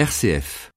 [0.00, 0.70] RCF.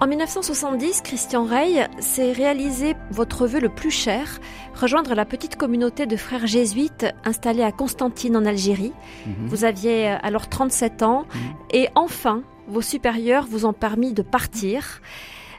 [0.00, 4.40] En 1970, Christian Rey s'est réalisé votre vœu le plus cher,
[4.74, 8.94] rejoindre la petite communauté de frères jésuites installés à Constantine en Algérie.
[9.26, 9.48] Mhm.
[9.48, 11.40] Vous aviez euh, alors 37 ans Mhm.
[11.72, 15.02] et enfin, vos supérieurs vous ont permis de partir.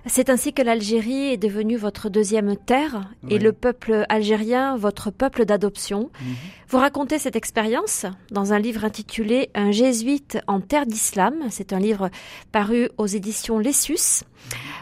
[0.08, 5.46] C'est ainsi que l'Algérie est devenue votre deuxième terre et le peuple algérien votre peuple
[5.46, 6.10] d'adoption.
[6.22, 6.36] Mhm.
[6.70, 11.36] Vous racontez cette expérience dans un livre intitulé Un jésuite en terre d'islam.
[11.50, 12.10] C'est un livre
[12.52, 14.24] paru aux éditions Lessus.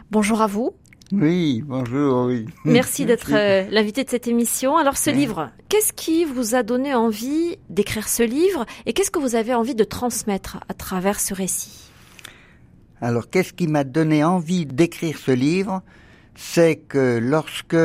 [0.09, 0.71] Bonjour à vous.
[1.11, 2.45] Oui, bonjour, oui.
[2.65, 4.77] Merci d'être euh, l'invité de cette émission.
[4.77, 5.17] Alors ce Oui.
[5.17, 9.53] livre, qu'est-ce qui vous a donné envie d'écrire ce livre et qu'est-ce que vous avez
[9.55, 11.88] envie de transmettre à travers ce récit?
[13.01, 15.81] Alors, qu'est-ce qui m'a donné envie d'écrire ce livre?
[16.35, 17.75] C'est que lorsque,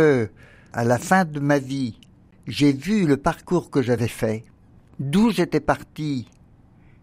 [0.73, 1.99] à la fin de ma vie,
[2.47, 4.45] j'ai vu le parcours que j'avais fait,
[4.99, 6.29] d'où j'étais parti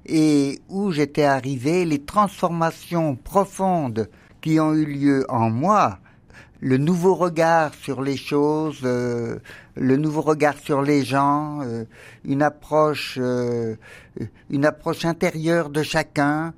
[0.05, 4.09] et où j'étais arrivé, les transformations profondes
[4.41, 5.99] qui ont eu lieu en moi,
[6.59, 9.39] le nouveau regard sur les choses, euh,
[9.75, 11.85] le nouveau regard sur les gens, euh,
[12.23, 13.75] une approche, euh,
[14.49, 16.53] une approche intérieure de chacun.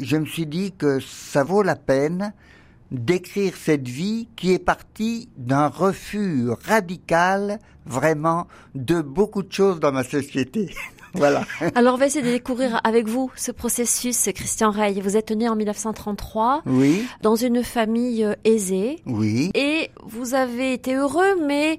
[0.00, 2.32] Je me suis dit que ça vaut la peine
[2.90, 9.92] d'écrire cette vie qui est partie d'un refus radical, vraiment, de beaucoup de choses dans
[9.92, 10.74] ma société.
[11.14, 11.44] voilà.
[11.76, 15.00] Alors on va essayer de découvrir avec vous ce processus, Christian Rey.
[15.00, 20.72] Vous êtes né en 1933 Oui, dans une famille euh, aisée oui, et vous avez
[20.72, 21.78] été heureux, mais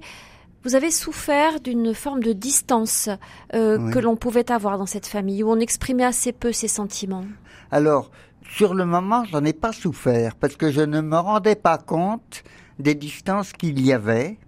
[0.64, 3.08] vous avez souffert d'une forme de distance
[3.54, 3.92] euh, Oui.
[3.92, 7.24] que l'on pouvait avoir dans cette famille, où on exprimait assez peu ses sentiments.
[7.72, 8.10] Alors,
[8.42, 12.44] sur le moment, j'en ai pas souffert parce que je ne me rendais pas compte
[12.78, 14.38] des distances qu'il y avait.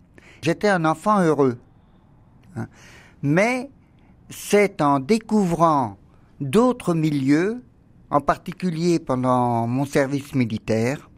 [0.43, 1.57] J'étais un enfant heureux.
[2.55, 2.67] hein.
[3.23, 3.71] Mais
[4.29, 5.97] c'est en découvrant
[6.39, 7.63] d'autres milieux,
[8.11, 11.09] en particulier pendant mon service militaire,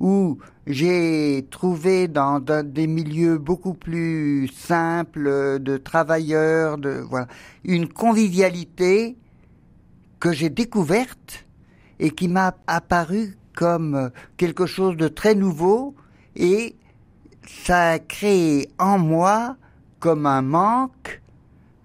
[0.00, 7.28] où j'ai trouvé dans, dans des milieux beaucoup plus simples de travailleurs, de voilà,
[7.62, 9.16] une convivialité
[10.20, 11.46] que j'ai découverte
[12.00, 15.94] et qui m'a apparu comme quelque chose de très nouveau
[16.36, 16.76] et
[17.64, 19.56] ça a créé en moi
[20.00, 21.20] comme un manque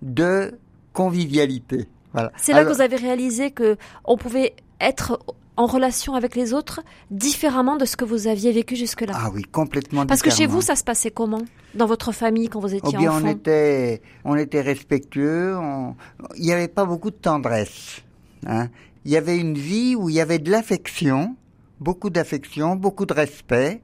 [0.02, 0.58] de
[0.94, 1.88] convivialité.
[2.14, 2.32] Voilà.
[2.38, 5.20] C'est là Alors- que vous avez réalisé que on pouvait être
[5.56, 9.14] en relation avec les autres différemment de ce que vous aviez vécu jusque-là.
[9.16, 11.42] Ah oui, complètement Parce que chez vous, ça se passait comment
[11.76, 13.22] Dans votre famille, quand vous Oh étiez bien, enfant?
[13.26, 15.56] on était, on était respectueux.
[15.58, 15.96] on-
[16.38, 18.02] Il n'y avait pas beaucoup de tendresse.
[18.48, 18.70] Hein.
[19.06, 21.36] Il y avait une vie où il y avait de l'affection,
[21.80, 23.82] beaucoup d'affection, beaucoup de respect.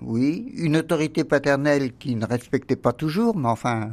[0.00, 3.90] Oui, une autorité paternelle qui ne respectait pas toujours, mais enfin,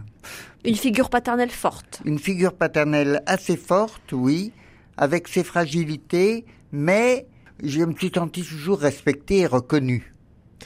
[0.63, 2.01] Une figure paternelle forte.
[2.06, 4.53] une figure paternelle assez forte, oui,
[4.97, 7.28] avec ses fragilités, mais
[7.61, 10.13] je me suis senti toujours respecté et reconnu.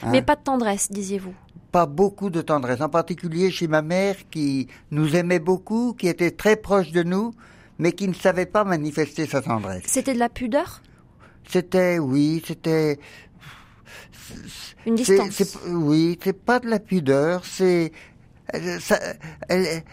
[0.04, 0.10] hein.
[0.12, 1.34] Mais pas de tendresse, disiez-vous?
[1.72, 6.30] pas beaucoup de tendresse, en particulier chez ma mère qui nous aimait beaucoup, qui était
[6.30, 7.32] très proche de nous,
[7.84, 9.84] mais qui ne savait pas manifester sa tendresse.
[9.88, 10.82] C'était de la pudeur?
[11.46, 12.98] C'était, oui, c'était...
[14.86, 17.92] Une distance oui, c'est pas de la pudeur, c'est...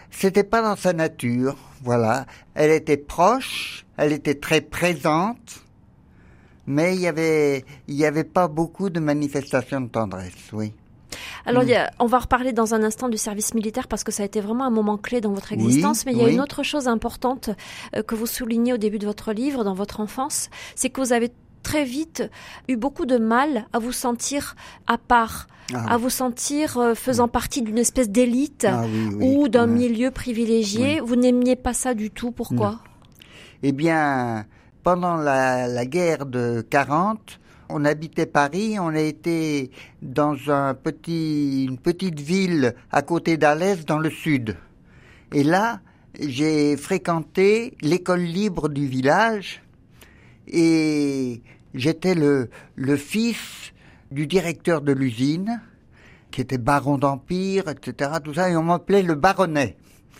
[0.09, 2.25] C'était pas dans sa nature, voilà.
[2.53, 5.65] Elle était proche, elle était très présente,
[6.67, 10.73] mais il y avait, il y avait pas beaucoup de manifestations de tendresse, oui.
[11.45, 11.67] Alors, Mm.
[11.67, 14.23] il y a- on va reparler dans un instant du service militaire parce que ça
[14.23, 16.05] a été vraiment un moment clé dans votre Oui, existence.
[16.05, 16.33] mais il y a oui.
[16.33, 17.49] une autre chose importante
[17.95, 21.13] euh, que vous soulignez au début de votre livre, dans votre enfance, c'est que vous
[21.13, 21.31] avez
[21.63, 22.23] très vite
[22.67, 24.55] eu beaucoup de mal à vous sentir
[24.87, 29.47] à part, Ah, à vous sentir euh, faisant partie d'une espèce d'élite ah oui, ou
[29.47, 30.99] d'un milieu privilégié.
[30.99, 32.31] Vous n'aimiez pas ça du tout.
[32.31, 32.79] Pourquoi?
[33.63, 34.45] Eh bien,
[34.83, 37.39] pendant la, la guerre de 40,
[37.71, 39.71] on habitait Paris, on a été
[40.01, 44.57] dans une petite ville à côté d'Alès dans le sud.
[45.33, 45.79] Et là,
[46.19, 49.63] j'ai fréquenté l'école libre du village
[50.47, 51.41] et
[51.73, 53.71] j'étais le, le fils
[54.11, 55.61] du directeur de l'usine
[56.31, 59.75] qui était baron d'Empire, etc., tout ça, et on m'appelait le baronnet.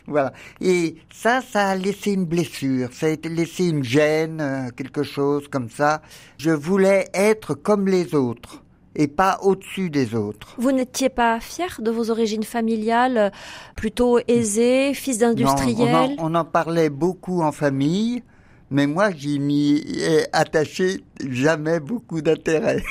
[0.08, 0.34] Voilà.
[0.60, 5.48] Et ça, ça a laissé une blessure, ça a laissé une gêne, euh, quelque chose
[5.48, 6.02] comme ça.
[6.38, 8.64] Je voulais être comme les autres
[8.96, 10.56] et pas au-dessus des autres.
[10.58, 13.30] Vous n'étiez pas fier de vos origines familiales, euh,
[13.76, 18.24] plutôt aisées, fils Non, d'industriels on, en, on en parlait beaucoup en famille,
[18.70, 22.84] Mais moi, j'y n'y ai attaché jamais beaucoup d'intérêt.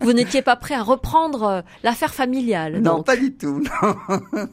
[0.00, 3.06] Vous n'étiez pas prêt à reprendre euh, l'affaire familiale Non, donc.
[3.06, 3.60] pas du tout.
[3.82, 4.48] Non.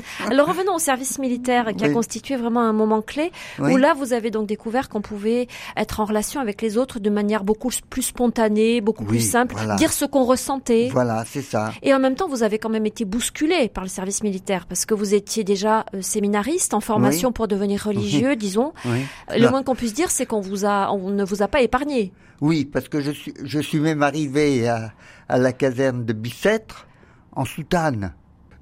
[0.30, 3.72] Alors revenons au service militaire qui a constitué vraiment un moment clé Oui.
[3.74, 7.10] où là vous avez donc découvert qu'on pouvait être en relation avec les autres de
[7.10, 9.76] manière beaucoup plus spontanée, beaucoup plus simple, voilà.
[9.76, 10.88] dire ce qu'on ressentait.
[10.92, 11.72] Voilà, c'est ça.
[11.82, 14.84] Et en même temps, vous avez quand même été bousculé par le service militaire parce
[14.86, 18.72] que vous étiez déjà euh, séminariste en formation pour devenir religieux, disons.
[18.84, 19.00] Oui.
[19.38, 22.12] Le moins qu'on puisse dire, c'est qu'on vous a, on ne vous a pas épargné.
[22.40, 24.92] Oui, parce que je suis, je suis même arrivé à,
[25.28, 26.86] à la caserne de Bicêtre
[27.34, 28.12] en soutane.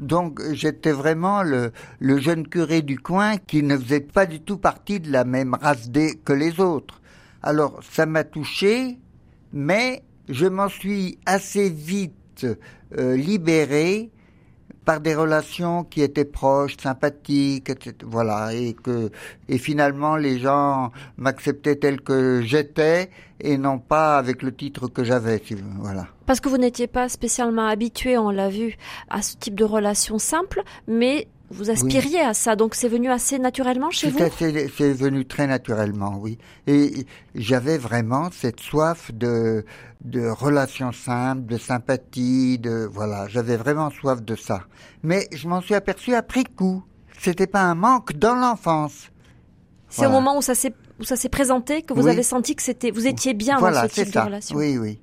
[0.01, 4.57] Donc j'étais vraiment le, le jeune curé du coin qui ne faisait pas du tout
[4.57, 5.91] partie de la même race
[6.25, 7.01] que les autres.
[7.43, 8.99] Alors ça m'a touché,
[9.53, 12.47] mais je m'en suis assez vite
[12.99, 14.11] euh, libéré
[14.85, 17.97] par des relations qui étaient proches, sympathiques, etc.
[18.05, 19.11] Voilà, et que
[19.49, 23.11] et finalement les gens m'acceptaient tel que j'étais
[23.43, 25.43] et non pas avec le titre que j'avais.
[25.79, 26.07] Voilà.
[26.27, 28.77] Parce que vous n'étiez pas spécialement habitué, on l'a vu,
[29.09, 33.41] à ce type de relation simple, mais vous aspiriez à ça, donc c'est venu assez
[33.41, 34.19] naturellement chez vous.
[34.39, 36.39] C'est venu très naturellement, oui.
[36.69, 39.65] Et j'avais vraiment cette soif de
[40.05, 43.27] de relations simples, de sympathie, de voilà.
[43.29, 44.63] J'avais vraiment soif de ça.
[45.03, 46.85] Mais je m'en suis aperçu après coup.
[47.19, 49.11] C'était pas un manque dans l'enfance.
[49.89, 52.11] C'est au moment où ça s'est où ça s'est présenté que vous Oui.
[52.11, 54.21] avez senti que c'était vous étiez bien voilà, dans ce type ça.
[54.21, 54.57] de relation.
[54.57, 55.01] Oui, oui.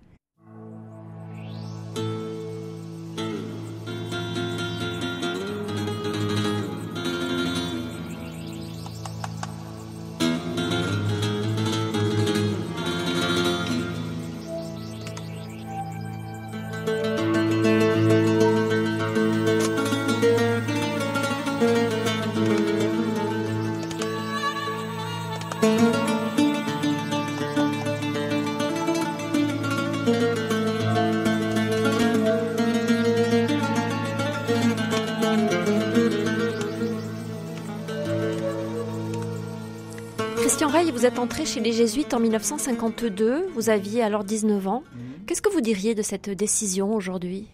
[41.07, 43.47] Êtes entré chez les Jésuites en 1952.
[43.53, 44.83] Vous aviez alors 19 ans.
[45.25, 47.47] Qu'est-ce que vous diriez de cette décision aujourd'hui?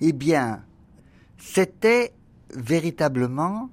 [0.00, 0.62] Eh bien,
[1.36, 2.12] c'était
[2.54, 3.70] véritablement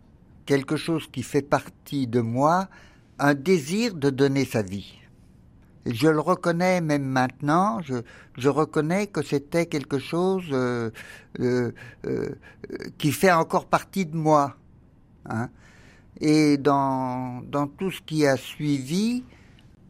[0.47, 2.69] quelque chose qui fait partie de moi,
[3.19, 4.95] un désir de donner sa vie.
[5.85, 7.97] Et je le reconnais même maintenant, je,
[8.35, 10.89] je reconnais que c'était quelque chose euh,
[11.39, 11.71] euh,
[12.05, 12.29] euh,
[12.97, 14.55] qui fait encore partie de moi.
[15.25, 15.49] hein.
[16.21, 19.23] Et dans, dans tout ce qui a suivi,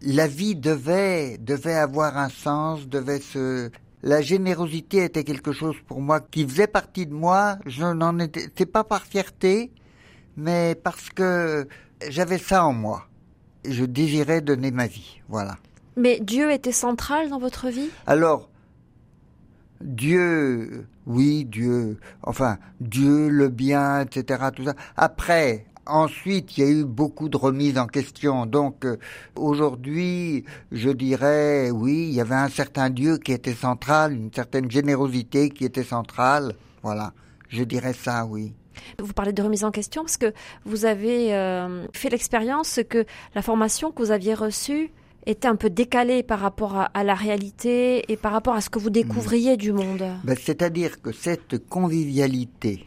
[0.02, 3.70] la vie devait, devait avoir un sens, devait se...
[4.02, 7.58] La générosité était quelque chose pour moi qui faisait partie de moi.
[7.66, 9.72] Je n'en étais c'est pas par fierté,
[10.38, 11.68] mais parce que
[12.08, 13.08] j'avais ça en moi.
[13.66, 15.20] Je désirais donner ma vie.
[15.28, 15.58] Voilà.
[15.98, 17.90] Mais Dieu était central dans votre vie?
[18.08, 18.50] Alors,
[19.81, 24.76] Dieu, oui, Dieu, enfin, Dieu, le bien, etc., tout ça.
[24.96, 28.46] Après, ensuite, il y a eu beaucoup de remises en question.
[28.46, 28.98] Donc, euh,
[29.36, 34.70] aujourd'hui, je dirais, oui, il y avait un certain Dieu qui était central, une certaine
[34.70, 36.54] générosité qui était centrale.
[36.84, 37.14] Voilà,
[37.50, 38.54] je dirais ça, oui.
[38.98, 40.34] Vous parlez de remise en question parce que
[40.66, 43.06] vous avez euh, fait l'expérience que
[43.36, 44.92] la formation que vous aviez reçue
[45.26, 48.69] était un peu décalée par rapport à, à la réalité et par rapport à ce
[48.69, 50.04] que vous découvriez du monde.
[50.24, 52.86] Ben, C'est-à-dire que cette convivialité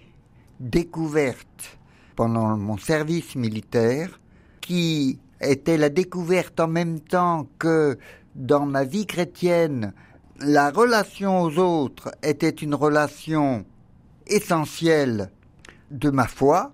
[0.59, 1.79] découverte
[2.17, 4.21] pendant mon service militaire,
[4.61, 7.99] qui était la découverte en même temps que
[8.35, 9.93] dans ma vie chrétienne,
[10.41, 13.65] la relation aux autres était une relation
[14.27, 15.31] essentielle
[15.91, 16.73] de ma foi,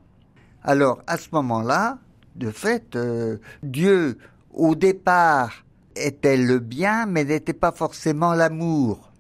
[0.62, 1.98] alors à ce moment-là,
[2.36, 4.18] de fait, euh, Dieu,
[4.52, 5.64] au départ,
[5.96, 9.12] était le bien, mais n'était pas forcément l'amour.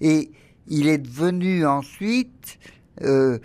[0.00, 0.30] Et
[0.68, 2.58] il est devenu ensuite,
[3.02, 3.38] euh,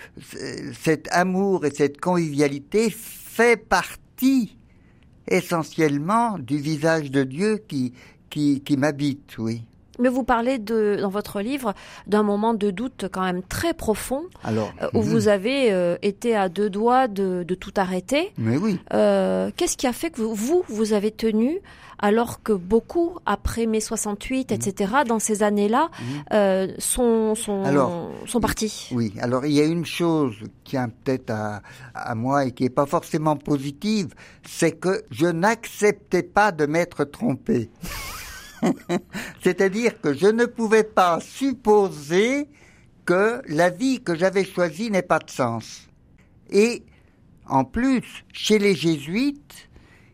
[0.79, 4.57] cet amour et cette convivialité fait partie
[5.27, 7.93] essentiellement du visage de Dieu qui,
[8.29, 9.63] qui, qui m'habite, oui.
[9.99, 11.73] Mais vous parlez de, dans votre livre
[12.07, 15.09] d'un moment de doute quand même très profond Alors, euh, où mhm.
[15.09, 18.31] vous avez euh, été à deux doigts de, de tout arrêter.
[18.37, 21.59] mais oui, Euh, Qu'est-ce qui a fait que vous, vous, vous avez tenu
[21.99, 25.89] alors que beaucoup, après mai 68, etc., dans ces années-là,
[26.33, 30.89] euh, sont, sont, Alors, sont partis Oui, alors il y a une chose qui tient
[30.89, 31.61] peut-être à,
[31.93, 34.13] à moi et qui n'est pas forcément positive,
[34.47, 37.69] c'est que je n'acceptais pas de m'être trompé.
[39.43, 42.49] C'est-à-dire que je ne pouvais pas supposer
[43.05, 45.87] que la vie que j'avais choisie n'ait pas de sens.
[46.51, 46.83] Et
[47.47, 49.69] en plus, chez les jésuites,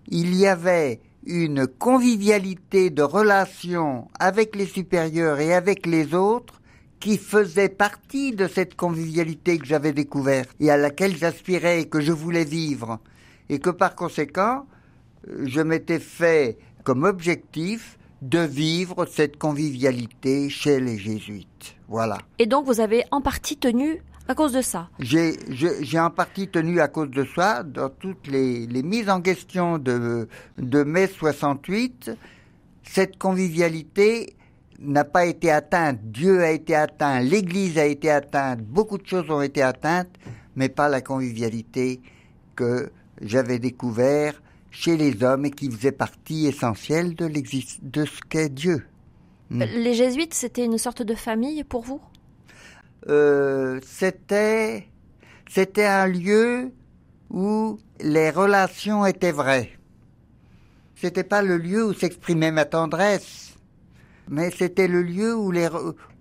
[0.08, 6.62] il y avait une convivialité de relations avec les supérieurs et avec les autres
[7.00, 12.02] qui faisait partie de cette convivialité que j'avais découverte et à laquelle j'aspirais et que
[12.02, 13.00] je voulais vivre.
[13.50, 14.66] Et que par conséquent,
[15.44, 21.76] je m'étais fait comme objectif de vivre cette convivialité chez les jésuites.
[21.88, 22.18] Voilà.
[22.40, 26.80] Et donc vous avez en partie tenu à cause de ça J'ai en partie tenu
[26.80, 30.28] à cause de ça dans toutes les, les mises en question de,
[30.58, 32.12] de mai 68.
[32.84, 34.36] Cette convivialité
[34.80, 36.00] n'a pas été atteinte.
[36.04, 40.16] Dieu a été atteint, l'Église a été atteinte, beaucoup de choses ont été atteintes,
[40.56, 42.02] mais pas la convivialité
[42.56, 42.92] que
[43.22, 44.42] j'avais découvert
[44.72, 48.86] chez les hommes et qui faisait partie essentielle de, de ce qu'est Dieu.
[49.50, 49.62] Hmm.
[49.62, 52.02] Les jésuites, c'était une sorte de famille pour vous?
[53.08, 54.88] Euh, C'était
[55.48, 56.72] c'était un lieu
[57.30, 59.72] où les relations étaient vraies.
[60.96, 63.56] C'était pas le lieu où s'exprimait ma tendresse,
[64.30, 65.70] mais c'était le lieu où les,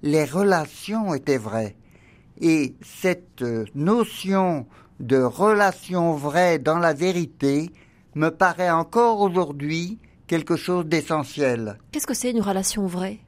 [0.02, 1.76] les relations étaient vraies.
[2.40, 4.66] Et cette notion
[5.00, 7.70] de relation vraie dans la vérité
[8.14, 11.78] me paraît encore aujourd'hui quelque chose d'essentiel.
[11.92, 13.18] Qu'est-ce que c'est une relation vraie?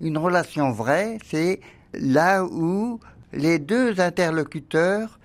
[0.00, 1.60] Une relation vraie, c'est
[1.94, 3.00] là où
[3.32, 5.18] les deux interlocuteurs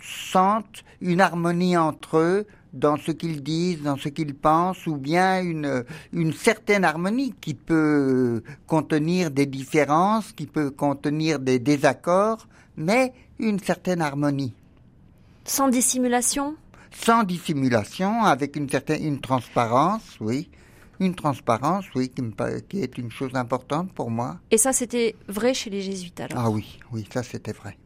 [0.00, 5.40] sentent une harmonie entre eux dans ce qu'ils disent, dans ce qu'ils pensent, ou bien
[5.42, 12.46] une, une certaine harmonie qui peut contenir des différences, qui peut contenir des désaccords,
[12.76, 14.54] mais une certaine harmonie.
[15.44, 16.56] Sans dissimulation?
[16.90, 20.50] Sans dissimulation, avec une certaine une transparence, oui.
[21.00, 24.38] Une transparence, oui, qui, me, qui est une chose importante pour moi.
[24.50, 26.38] Et ça, c'était vrai chez les jésuites alors?
[26.38, 27.76] Ah oui, oui, ça c'était vrai.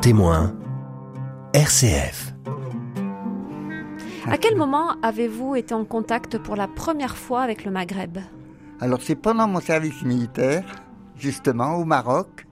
[0.00, 0.54] témoin,
[1.52, 2.32] RCF.
[4.28, 8.18] À quel moment avez-vous été en contact pour la première fois avec le Maghreb?
[8.78, 10.64] Alors c'est pendant mon service militaire,
[11.16, 12.46] justement, au Maroc.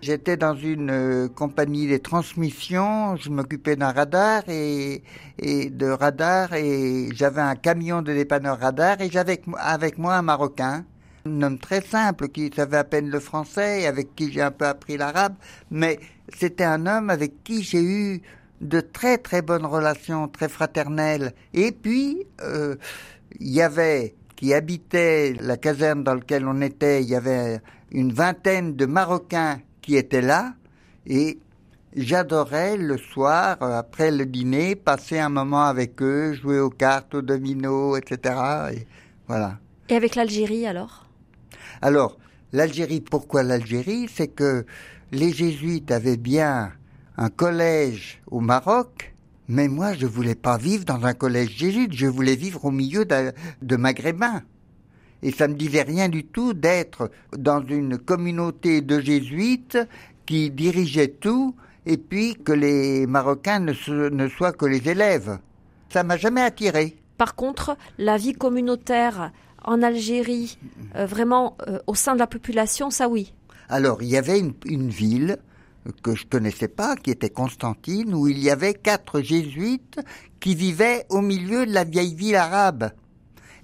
[0.00, 5.02] J'étais dans une euh, compagnie de transmission, je m'occupais d'un radar et,
[5.42, 10.84] de radar et j'avais un camion de dépanneur radar et j'avais avec moi un Marocain
[11.26, 14.66] un homme très simple qui savait à peine le français avec qui j'ai un peu
[14.66, 15.34] appris l'arabe,
[15.70, 15.98] mais
[16.34, 18.22] c'était un homme avec qui j'ai eu
[18.60, 21.32] de très très bonnes relations, très fraternelles.
[21.54, 22.76] Et puis, euh,
[23.38, 27.60] il y avait, qui habitait la caserne dans laquelle on était, il y avait
[27.90, 30.54] une vingtaine de Marocains qui étaient là,
[31.06, 31.38] et
[31.96, 37.22] j'adorais le soir, après le dîner, passer un moment avec eux, jouer aux cartes, aux
[37.22, 38.34] dominos, etc.
[38.74, 38.86] Et
[39.26, 39.58] voilà.
[39.88, 41.09] Et avec l'Algérie alors?
[41.82, 42.18] Alors,
[42.52, 44.08] l'Algérie, pourquoi l'Algérie?
[44.14, 44.66] C'est que
[45.12, 46.72] les jésuites avaient bien
[47.16, 49.14] un collège au Maroc,
[49.48, 53.04] mais moi, je voulais pas vivre dans un collège jésuite, je voulais vivre au milieu
[53.04, 54.42] de, maghrébins.
[55.22, 59.78] Et ça me disait rien du tout d'être dans une communauté de jésuites
[60.26, 61.54] qui dirigeait tout,
[61.86, 65.38] et puis que les Marocains ne, ne soient que les élèves.
[65.88, 66.96] Ça m'a jamais attiré.
[67.16, 69.32] Par contre, la vie communautaire
[69.64, 70.58] en Algérie,
[70.96, 73.32] euh, vraiment euh, au sein de la population, ça oui.
[73.68, 75.38] Alors, il y avait une, ville
[76.02, 80.00] que je connaissais pas, qui était Constantine, où il y avait quatre jésuites
[80.40, 82.90] qui vivaient au milieu de la vieille ville arabe.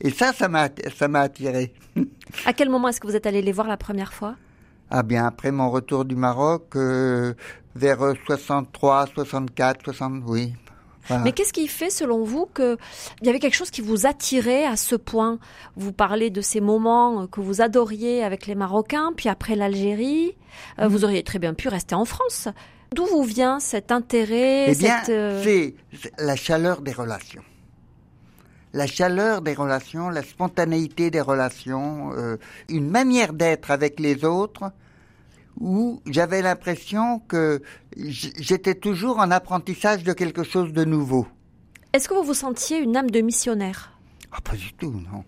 [0.00, 1.75] Et ça, ça m'a, ça m'a attiré.
[2.45, 4.37] à quel moment est-ce que vous êtes allé les voir la première fois?
[4.91, 7.35] Ah bien, après mon retour du Maroc, euh,
[7.75, 10.55] vers 63, 64, 60, oui,
[11.22, 12.76] mais qu'est-ce qui fait, selon vous, qu'il
[13.22, 15.38] y avait quelque chose qui vous attirait à ce point?
[15.76, 20.36] Vous parlez de ces moments que vous adoriez avec les Marocains, puis après l'Algérie.
[20.78, 20.88] Euh, mhm.
[20.88, 22.48] Vous auriez très bien pu rester en France.
[22.94, 25.75] D'où vous vient cet intérêt Eh bien, euh, c'est
[26.18, 27.42] la chaleur des relations.
[28.72, 32.36] La chaleur des relations, la spontanéité des relations, euh,
[32.68, 34.70] une manière d'être avec les autres
[35.60, 37.62] où j'avais l'impression que
[37.96, 41.26] j'étais toujours en apprentissage de quelque chose de nouveau.
[41.92, 43.92] Est-ce que vous vous sentiez une âme de missionnaire?
[44.32, 45.25] Ah, Pas du tout, non.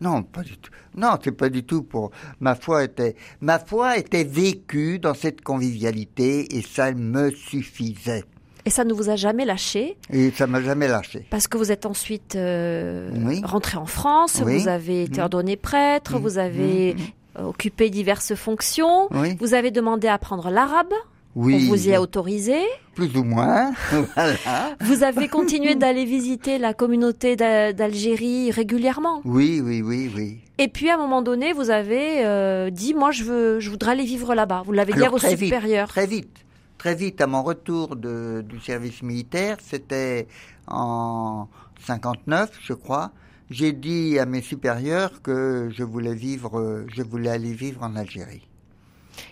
[0.00, 0.70] Non, pas du tout.
[0.96, 2.10] Non, c'est pas du tout pour
[2.40, 8.24] ma foi était ma foi était vécue dans cette convivialité et ça me suffisait.
[8.64, 9.96] Et ça ne vous a jamais lâché?
[10.10, 11.26] Et ça m'a jamais lâché.
[11.30, 13.10] Parce que vous êtes ensuite euh,
[13.42, 15.24] rentré en France, vous avez été mm.
[15.24, 16.22] ordonné prêtre, mm.
[16.22, 16.98] vous avez mm.
[17.44, 19.08] Occupé diverses fonctions.
[19.12, 19.36] Oui.
[19.40, 20.92] Vous avez demandé à apprendre l'arabe.
[21.36, 21.54] Oui.
[21.68, 22.58] On vous y a autorisé.
[22.96, 23.72] Plus ou moins.
[24.16, 24.74] voilà.
[24.80, 29.20] Vous avez continué d'aller visiter la communauté d'A- d'Algérie régulièrement.
[29.24, 30.38] Oui, oui, oui, oui.
[30.58, 33.92] Et puis à un moment donné, vous avez euh, dit moi je veux, je voudrais
[33.92, 34.62] aller vivre là-bas.
[34.66, 35.54] Vous l'avez dit à vos très vite.
[35.88, 36.36] Très vite.
[36.78, 40.26] Très vite, à mon retour de, du service militaire, c'était
[40.66, 41.46] en
[41.86, 43.10] 59, je crois.
[43.50, 47.96] J'ai dit à mes supérieurs que je voulais vivre, euh, je voulais aller vivre en
[47.96, 48.46] Algérie.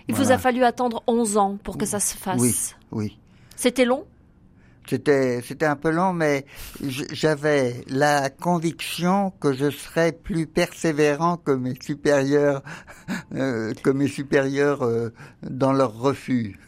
[0.09, 2.41] Il vous a fallu attendre 11 ans pour que ça se fasse.
[2.41, 2.55] Oui,
[2.91, 3.19] oui.
[3.57, 4.05] C'était long?
[4.89, 6.47] C'était, c'était un peu long, mais
[6.83, 12.63] j'avais la conviction que je serais plus persévérant que mes supérieurs,
[13.35, 15.11] euh, que mes supérieurs euh,
[15.43, 16.59] dans leur refus.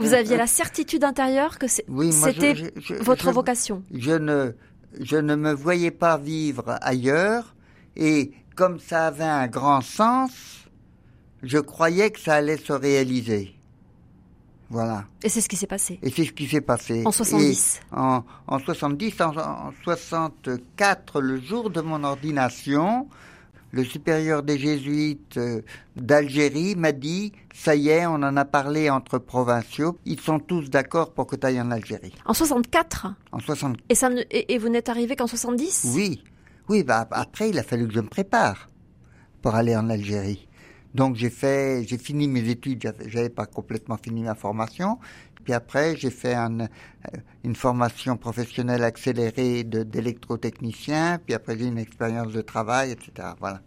[0.00, 3.84] Vous aviez la certitude intérieure que Oui, c'était votre je- vocation?
[3.94, 4.52] je ne,
[4.98, 7.54] je ne me voyais pas vivre ailleurs
[7.96, 10.30] et comme ça avait un grand sens,
[11.42, 13.54] je croyais que ça allait se réaliser.
[14.68, 15.04] Voilà.
[15.24, 15.98] Et c'est ce qui s'est passé.
[16.02, 17.02] Et c'est ce qui s'est passé.
[17.04, 17.80] En 70.
[17.80, 23.08] Et en, en 70, en, en 64, le jour de mon ordination,
[23.72, 25.60] le supérieur des jésuites euh,
[25.96, 30.70] d'Algérie m'a dit, ça y est, on en a parlé entre provinciaux, ils sont tous
[30.70, 32.14] d'accord pour que tu ailles en Algérie.
[32.24, 36.22] En 64 En 60, et, ça ne- et, et vous n'êtes arrivé qu'en 70 oui,
[36.68, 38.68] oui, bah après il a fallu que je me prépare
[39.42, 40.46] pour aller en Algérie.
[40.94, 44.98] Donc j'ai fait, j'ai fini mes études, j'avais- pas complètement fini ma formation.
[45.44, 46.66] Puis après j'ai fait euh,
[47.44, 51.18] une formation professionnelle accélérée d'électrotechnicien.
[51.24, 53.28] Puis après j'ai une expérience de travail, etc.
[53.40, 53.60] Voilà.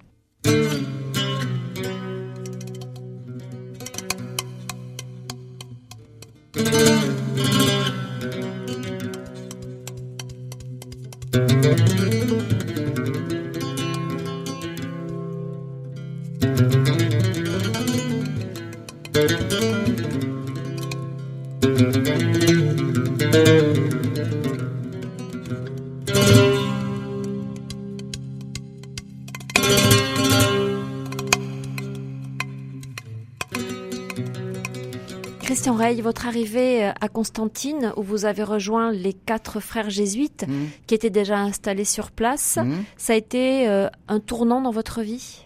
[35.43, 40.45] Christian Rey, votre arrivée euh, à Constantine, où vous avez rejoint les quatre frères jésuites
[40.47, 40.67] Mhm.
[40.88, 42.84] qui étaient déjà installés sur place, Mhm.
[42.97, 45.45] ça a été euh, un tournant dans votre vie?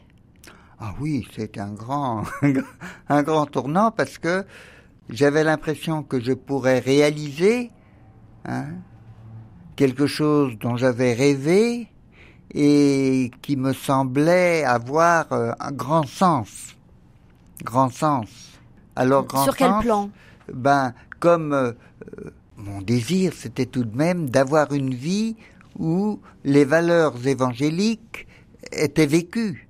[0.79, 2.23] Ah oui, c'était un grand,
[3.09, 4.45] un grand tournant parce que
[5.09, 7.71] j'avais l'impression que je pourrais réaliser
[8.45, 8.65] hein,
[9.75, 11.87] quelque chose dont j'avais rêvé
[12.53, 16.75] et qui me semblait avoir euh, un grand sens.
[17.63, 18.29] Grand sens.
[18.97, 20.09] Alors, grand Sur quel plan?
[20.53, 21.71] ben, comme euh,
[22.19, 25.35] euh, mon désir, c'était tout de même d'avoir une vie
[25.77, 28.27] où les valeurs évangéliques
[28.71, 29.67] étaient vécues.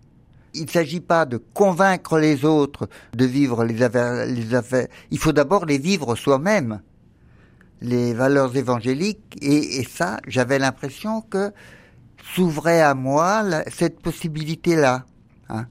[0.54, 4.26] Il ne s'agit pas de convaincre les autres de vivre les affaires.
[4.26, 4.88] Les affaires.
[5.12, 6.82] Il faut d'abord les vivre soi-même,
[7.82, 9.38] les valeurs évangéliques.
[9.42, 11.52] Et, et ça, j'avais l'impression que
[12.34, 15.06] s'ouvrait à moi la- cette possibilité-là.
[15.50, 15.68] hein.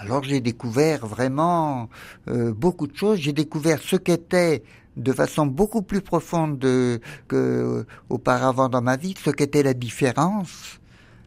[0.00, 1.88] Alors j'ai découvert vraiment
[2.28, 3.18] euh, beaucoup de choses.
[3.18, 4.62] J'ai découvert ce qu'était
[4.96, 10.78] de façon beaucoup plus profonde de, que auparavant dans ma vie, ce qu'était la différence,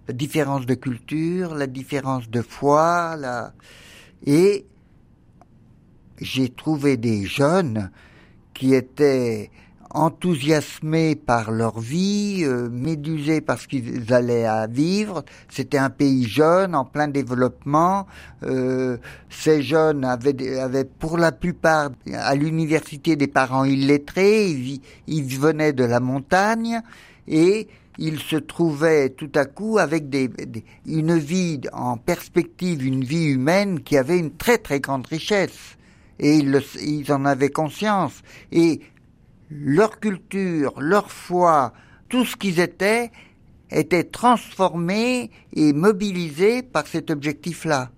[0.07, 3.17] la différence de culture, la différence de foi,
[4.25, 4.65] et
[6.19, 7.91] j'ai trouvé des jeunes
[8.53, 9.51] qui étaient
[9.93, 15.23] enthousiasmés par leur vie, euh, médusés par ce qu'ils allaient à vivre.
[15.49, 18.07] C'était un pays jeune, en plein développement.
[18.43, 18.97] Euh,
[19.29, 24.49] ces jeunes avaient, avaient pour la plupart à l'université des parents illettrés.
[24.49, 26.81] Ils, ils venaient de la montagne
[27.27, 33.03] et ils se trouvaient tout à coup avec des, des- une vie en perspective, une
[33.03, 35.77] vie humaine qui avait une très très grande richesse.
[36.19, 38.21] Et ils, le- ils en avaient conscience.
[38.51, 38.81] Et
[39.51, 41.73] leur culture, leur foi,
[42.09, 43.11] tout ce qu'ils étaient,
[43.69, 47.89] était transformé et mobilisé par cet objectif-là.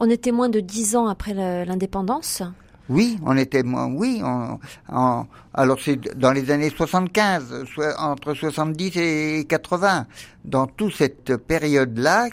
[0.00, 2.42] On était moins de dix ans après l'indépendance?
[2.88, 8.96] Oui, on était moins, oui, on- alors c'est dans les années 75, soit entre 70
[8.96, 10.06] et 80,
[10.44, 12.28] dans toute cette période-là,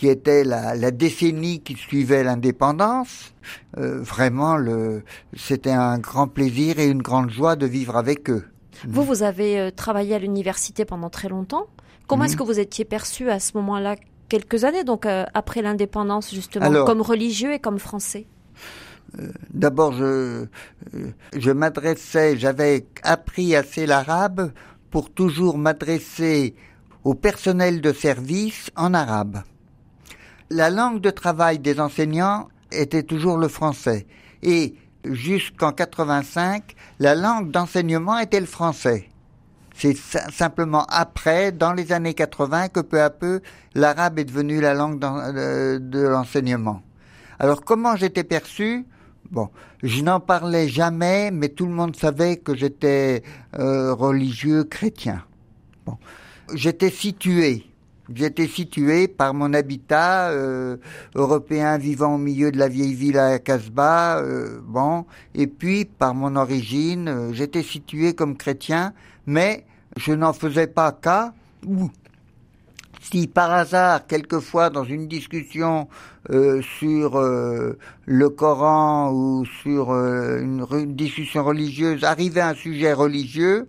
[0.00, 3.34] qui était la, la décennie qui suivait l'indépendance,
[3.76, 5.02] euh, vraiment, le,
[5.36, 8.46] c'était un grand plaisir et une grande joie de vivre avec eux.
[8.88, 11.66] Vous, vous avez euh, travaillé à l'université pendant très longtemps.
[12.06, 12.28] Comment Mhm.
[12.30, 13.96] est-ce que vous étiez perçu à ce moment-là,
[14.30, 18.24] quelques années, donc euh, après l'indépendance, justement, Alors- comme religieux et comme français?
[19.52, 20.46] D'abord, je,
[21.36, 24.50] je m'adressais, j'avais appris assez l'arabe
[24.90, 26.54] pour toujours m'adresser
[27.04, 29.42] au personnel de service en arabe.
[30.50, 34.06] La langue de travail des enseignants était toujours le français.
[34.42, 39.08] Et jusqu'en 85, la langue d'enseignement était le français.
[39.74, 43.40] C'est simplement après, dans les années 80, que peu à peu,
[43.74, 46.82] l'arabe est devenu la langue euh, de l'enseignement.
[47.38, 48.84] Alors comment j'étais perçu?
[49.30, 49.48] Bon,
[49.82, 53.22] je n'en parlais jamais, mais tout le monde savait que j'étais
[53.58, 55.22] euh, religieux chrétien.
[55.86, 55.96] Bon,
[56.52, 57.69] j'étais situé.
[58.14, 60.76] J'étais situé par mon habitat euh,
[61.14, 66.14] européen vivant au milieu de la vieille ville à Casbah, euh, bon, et puis par
[66.14, 68.92] mon origine, j'étais situé comme chrétien,
[69.26, 69.64] mais
[69.96, 71.32] je n'en faisais pas cas.
[71.66, 71.90] Ou
[73.00, 75.88] si par hasard, quelquefois, dans une discussion
[76.30, 83.66] euh, sur euh, le Coran ou sur euh, une, discussion religieuse, arrivait un sujet religieux,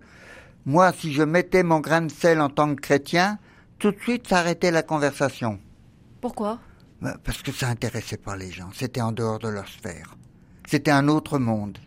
[0.66, 3.38] moi, si je mettais mon grain de sel en tant que chrétien,
[3.82, 5.58] tout de suite, ça arrêtait la conversation.
[6.20, 6.60] Pourquoi?
[7.00, 8.70] Bah, Parce que ça intéressait pas les gens.
[8.72, 10.16] C'était en dehors de leur sphère.
[10.70, 11.78] C'était un autre monde.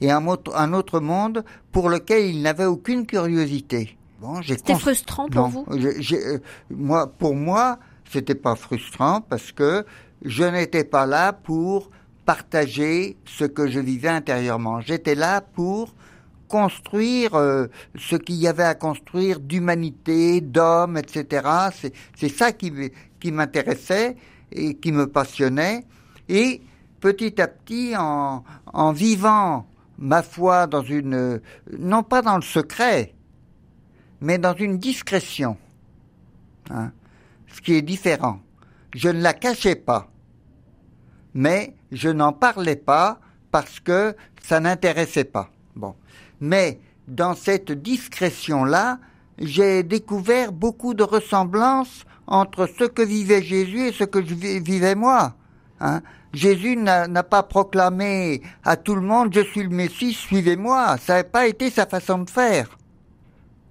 [0.00, 3.98] Et un autre monde pour lequel ils n'avaient aucune curiosité.
[4.46, 5.66] C'était frustrant pour vous?
[5.72, 6.38] euh,
[6.70, 7.78] Moi, pour moi,
[8.10, 9.84] c'était pas frustrant parce que
[10.24, 11.90] je n'étais pas là pour
[12.24, 14.80] partager ce que je vivais intérieurement.
[14.80, 15.94] J'étais là pour
[16.54, 21.48] construire euh, ce qu'il y avait à construire d'humanité, d'hommes, etc.
[22.14, 22.72] C'est ça qui,
[23.32, 24.14] m'intéressait
[24.52, 25.84] et qui me passionnait.
[26.28, 26.62] Et
[27.00, 29.66] petit à petit, en, en vivant
[29.98, 31.40] ma foi dans une,
[31.76, 33.16] non pas dans le secret,
[34.20, 35.56] mais dans une discrétion.
[36.70, 36.92] Hein,
[37.48, 38.38] ce qui est différent.
[38.94, 40.08] Je ne la cachais pas,
[41.34, 43.18] mais je n'en parlais pas
[43.50, 45.50] parce que ça n'intéressait pas.
[46.40, 48.98] Mais dans cette discrétion-là,
[49.38, 54.94] j'ai découvert beaucoup de ressemblances entre ce que vivait Jésus et ce que je vivais
[54.94, 55.34] moi.
[55.80, 56.02] Hein.
[56.32, 60.96] Jésus n'a pas proclamé à tout le monde je suis le Messie, suivez-moi.
[60.98, 62.78] Ça n'a pas été sa façon de faire.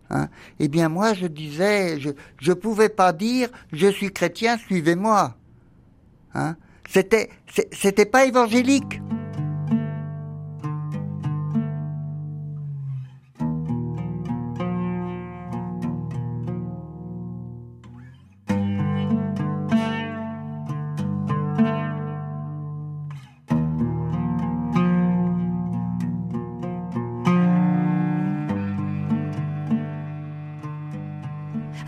[0.09, 0.27] Hein.
[0.59, 2.11] eh bien moi je disais, je
[2.49, 5.35] ne pouvais pas dire je suis chrétien, suivez-moi.
[6.35, 6.55] Hein.
[6.89, 7.29] C'était
[7.71, 9.01] c'était pas évangélique.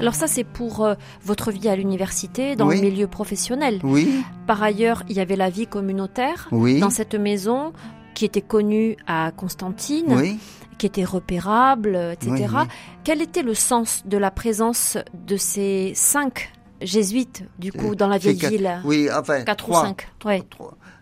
[0.05, 3.79] Alors ça, c'est pour euh, votre vie à l'université, dans le milieu professionnel.
[3.81, 4.23] Oui.
[4.45, 6.79] Par ailleurs, il y avait la vie communautaire oui.
[6.79, 7.73] dans cette maison
[8.13, 10.37] qui était connue à Constantine.
[10.77, 12.45] qui était repérable, etc.
[13.03, 18.19] Quel était le sens de la présence de ces cinq jésuites, du coup, dans la
[18.19, 18.81] vieille ville?
[18.83, 20.07] Oui, enfin, quatre ou cinq.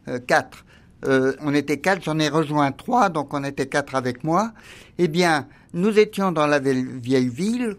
[0.07, 0.63] Euh, quatre.
[1.05, 4.53] Euh, on était quatre, j'en ai rejoint trois, donc on était quatre avec moi.
[4.97, 7.75] Eh bien, nous étions dans la vieille ville,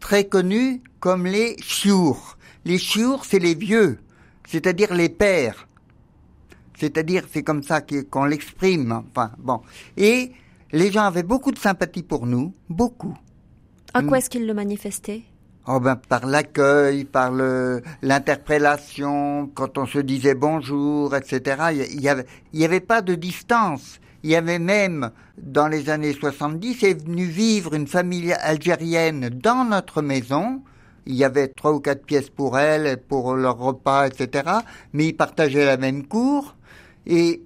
[0.00, 2.36] très connus comme les chiours.
[2.64, 3.98] Les chiours, c'est les vieux,
[4.46, 5.66] c'est-à-dire les pères.
[6.78, 9.02] C'est-à-dire, c'est comme ça qu'on l'exprime.
[9.10, 9.60] Enfin, bon.
[9.96, 10.32] Et
[10.72, 13.16] les gens avaient beaucoup de sympathie pour nous, beaucoup.
[13.92, 15.22] À quoi est-ce qu'ils le manifestaient?
[15.66, 17.32] Oh ben par l'accueil, par
[18.02, 21.84] l'interpellation, quand on se disait bonjour, etc.
[21.92, 24.00] Il y avait, il y avait pas de distance.
[24.22, 29.64] Il y avait même, dans les années 70, est venu vivre une famille algérienne dans
[29.64, 30.62] notre maison.
[31.06, 34.44] Il y avait trois ou quatre pièces pour elle, pour leur repas, etc.
[34.92, 36.54] Mais ils partageaient la même cour.
[37.06, 37.42] Et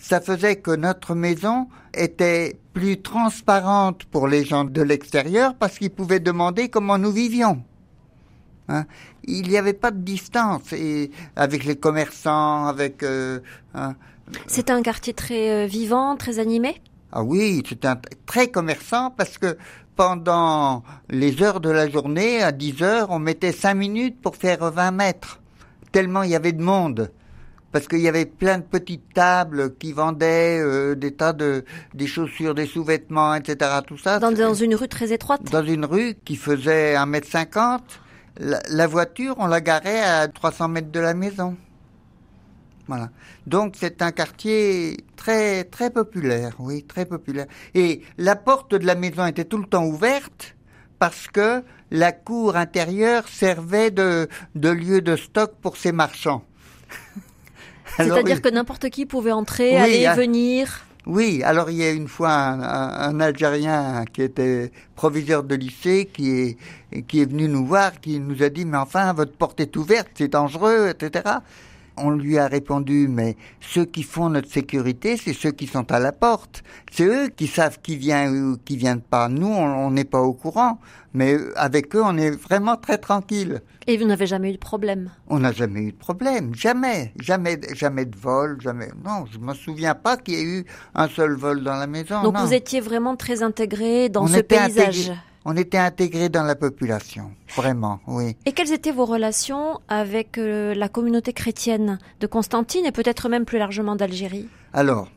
[0.00, 5.90] ça faisait que notre maison était plus transparente pour les gens de l'extérieur parce qu'ils
[5.90, 7.62] pouvaient demander comment nous vivions.
[8.68, 8.84] Hein?
[9.24, 13.40] Il n'y avait pas de distance et avec les commerçants, avec euh,
[13.74, 13.94] hein,
[14.46, 16.80] c'est un quartier très euh, vivant, très animé?
[17.12, 19.56] Ah oui, c'est un très commerçant parce que
[19.94, 24.70] pendant les heures de la journée, à 10 heures, on mettait 5 minutes pour faire
[24.70, 25.40] 20 mètres.
[25.92, 27.10] Tellement il y avait de monde.
[27.72, 32.06] Parce qu'il y avait plein de petites tables qui vendaient euh, des tas de des
[32.06, 33.70] chaussures, des sous-vêtements, etc.
[33.86, 34.18] Tout ça.
[34.18, 35.42] Dans, dans, une rue très étroite?
[35.50, 37.82] Dans une rue qui faisait 1 mètre 50.
[38.38, 41.56] la voiture, on la garait à 300 mètres de la maison.
[42.88, 43.10] Voilà.
[43.46, 47.46] Donc c'est un quartier très très populaire, oui, très populaire.
[47.74, 50.54] Et la porte de la maison était tout le temps ouverte
[50.98, 56.42] parce que la cour intérieure servait de, de lieu de stock pour ces marchands.
[57.96, 60.86] C'est-à-dire que n'importe qui pouvait entrer, aller, venir.
[61.06, 66.10] Oui, alors il y a une fois un, un, Algérien qui était proviseur de lycée
[66.12, 69.60] qui est, qui est venu nous voir, qui nous a dit mais enfin votre porte
[69.60, 71.36] est ouverte, c'est dangereux, etc.
[71.96, 75.98] on lui a répondu, mais ceux qui font notre sécurité, c'est ceux qui sont à
[75.98, 76.62] la porte.
[76.90, 79.28] C'est eux qui savent qui vient ou qui vient pas.
[79.28, 80.78] Nous, on n'est pas au courant.
[81.14, 83.62] Mais avec eux, on est vraiment très tranquille.
[83.86, 85.10] Et vous n'avez jamais eu de problème?
[85.28, 86.54] On n'a jamais eu de problème.
[86.54, 87.14] Jamais.
[87.20, 88.60] Jamais, jamais de vol.
[88.60, 88.90] Jamais.
[89.02, 92.22] Non, je me souviens pas qu'il y ait eu un seul vol dans la maison.
[92.22, 95.12] Donc vous étiez vraiment très intégré dans ce paysage
[95.48, 98.36] on était intégrés dans la population, vraiment, oui.
[98.46, 103.44] Et quelles étaient vos relations avec euh, la communauté chrétienne de Constantine et peut-être même
[103.44, 104.48] plus largement d'Algérie?
[104.72, 105.08] Alors,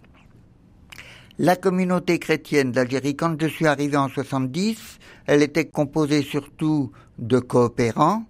[1.39, 7.39] la communauté chrétienne d'Algérie, quand je suis arrivé en 70, elle était composée surtout de
[7.39, 8.23] coopérants,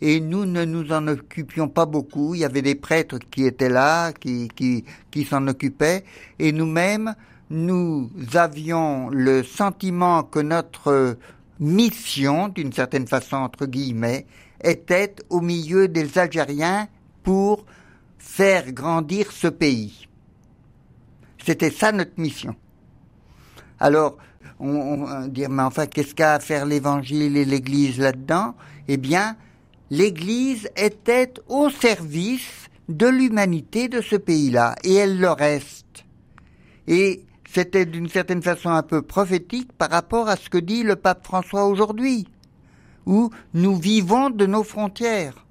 [0.00, 2.36] et nous ne nous en occupions pas beaucoup.
[2.36, 6.04] Il y avait des prêtres qui étaient là, qui, qui, qui s'en occupaient,
[6.38, 7.16] et nous-mêmes,
[7.50, 11.16] nous avions le sentiment que notre
[11.60, 14.26] mission, d'une certaine façon entre guillemets,
[14.62, 16.88] était au milieu des Algériens
[17.22, 17.64] pour
[18.18, 20.08] faire grandir ce pays.
[21.44, 22.56] C'était ça notre mission.
[23.78, 24.16] Alors,
[24.58, 28.54] on, on dire, mais enfin, qu'est-ce qu'a à faire l'Évangile et l'Église là-dedans?
[28.88, 29.36] Eh bien,
[29.90, 36.04] l'Église était au service de l'humanité de ce pays-là, et elle le reste.
[36.86, 37.22] Et
[37.54, 41.24] c'était d'une certaine façon un peu prophétique par rapport à ce que dit le pape
[41.24, 42.26] François aujourd'hui,
[43.06, 45.46] où nous vivons de nos frontières.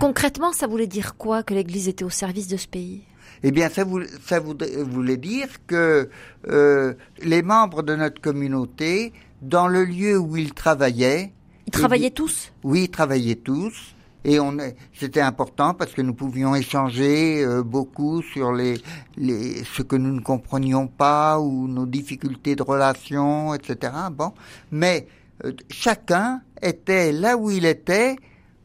[0.00, 3.02] Concrètement, ça voulait dire quoi que l'Église était au service de ce pays?
[3.42, 3.84] Eh bien, ça,
[4.24, 6.08] ça voulait dire que
[6.48, 11.32] euh, les membres de notre communauté, dans le lieu où ils travaillaient...
[11.66, 12.52] Ils travaillaient tous?
[12.62, 13.93] Oui, ils travaillaient tous
[14.24, 14.56] et on
[14.94, 18.80] c'était important parce que nous pouvions échanger euh, beaucoup sur les,
[19.16, 23.92] les ce que nous ne comprenions pas ou nos difficultés de relation, etc.
[24.12, 24.32] Bon,
[24.70, 25.06] mais
[25.44, 28.16] euh, chacun était là où il était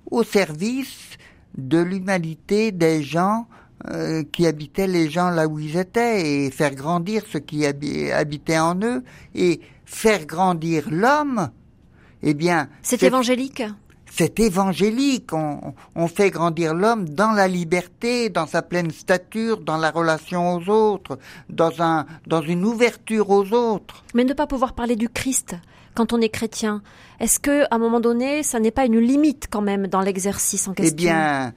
[0.10, 1.18] au service
[1.58, 3.48] de l'humanité des gens
[3.90, 8.60] euh, qui habitaient les gens là où ils étaient et faire grandir ce qui habitait
[8.60, 9.04] en eux
[9.36, 11.50] et faire grandir l'homme.
[12.22, 13.64] Eh bien, c'est évangélique?
[14.12, 15.32] C'est évangélique.
[15.34, 20.70] On, fait grandir l'homme dans la liberté, dans sa pleine stature, dans la relation aux
[20.70, 21.20] autres,
[21.50, 24.04] dans, un, dans une ouverture aux autres.
[24.14, 25.56] Mais ne pas pouvoir parler du Christ
[25.96, 26.82] quand on est chrétien,
[27.20, 30.68] est-ce que à un moment donné, ça n'est pas une limite quand même dans l'exercice
[30.68, 30.96] en question?
[30.96, 31.54] Eh bien,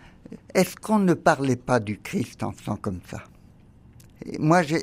[0.55, 3.23] est-ce qu'on ne parlait pas du Christ en faisant comme ça?
[4.39, 4.77] Moi, je,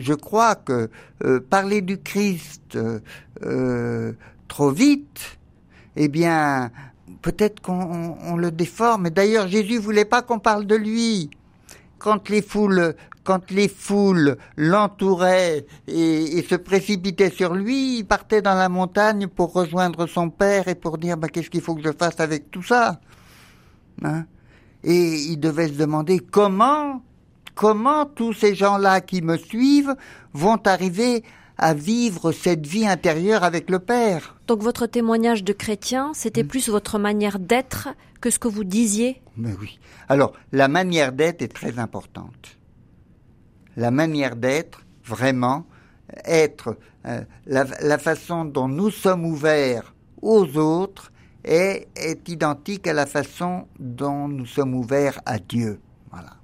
[0.00, 0.88] je, crois que
[1.24, 3.00] euh, parler du Christ euh,
[3.44, 4.12] euh,
[4.48, 5.38] trop vite,
[5.96, 6.70] eh bien,
[7.22, 9.10] peut-être qu'on le déforme.
[9.10, 11.30] D'ailleurs, Jésus voulait pas qu'on parle de lui.
[11.98, 12.94] Quand les foules,
[13.24, 19.52] quand les foules l'entouraient et, se précipitaient sur lui, il partait dans la montagne pour
[19.52, 22.62] rejoindre son père et pour dire bah, qu'est-ce qu'il faut que je fasse avec tout
[22.62, 23.00] ça?
[24.04, 24.24] Hein?
[24.84, 27.02] Et il devait se demander comment,
[27.54, 29.94] comment tous ces gens-là qui me suivent
[30.32, 31.24] vont arriver
[31.58, 34.36] à vivre cette vie intérieure avec le Père.
[34.46, 36.48] Donc votre témoignage de chrétien, c'était mm.
[36.48, 37.88] plus votre manière d'être
[38.20, 39.20] que ce que vous disiez?
[39.36, 39.78] Mais oui.
[40.08, 42.58] Alors, la manière d'être est très importante.
[43.76, 45.66] La manière d'être, vraiment,
[46.24, 51.12] être, euh, la, la, façon dont nous sommes ouverts aux autres
[51.44, 55.80] est, est identique à la façon dont nous sommes ouverts à Dieu.
[56.10, 56.34] Voilà.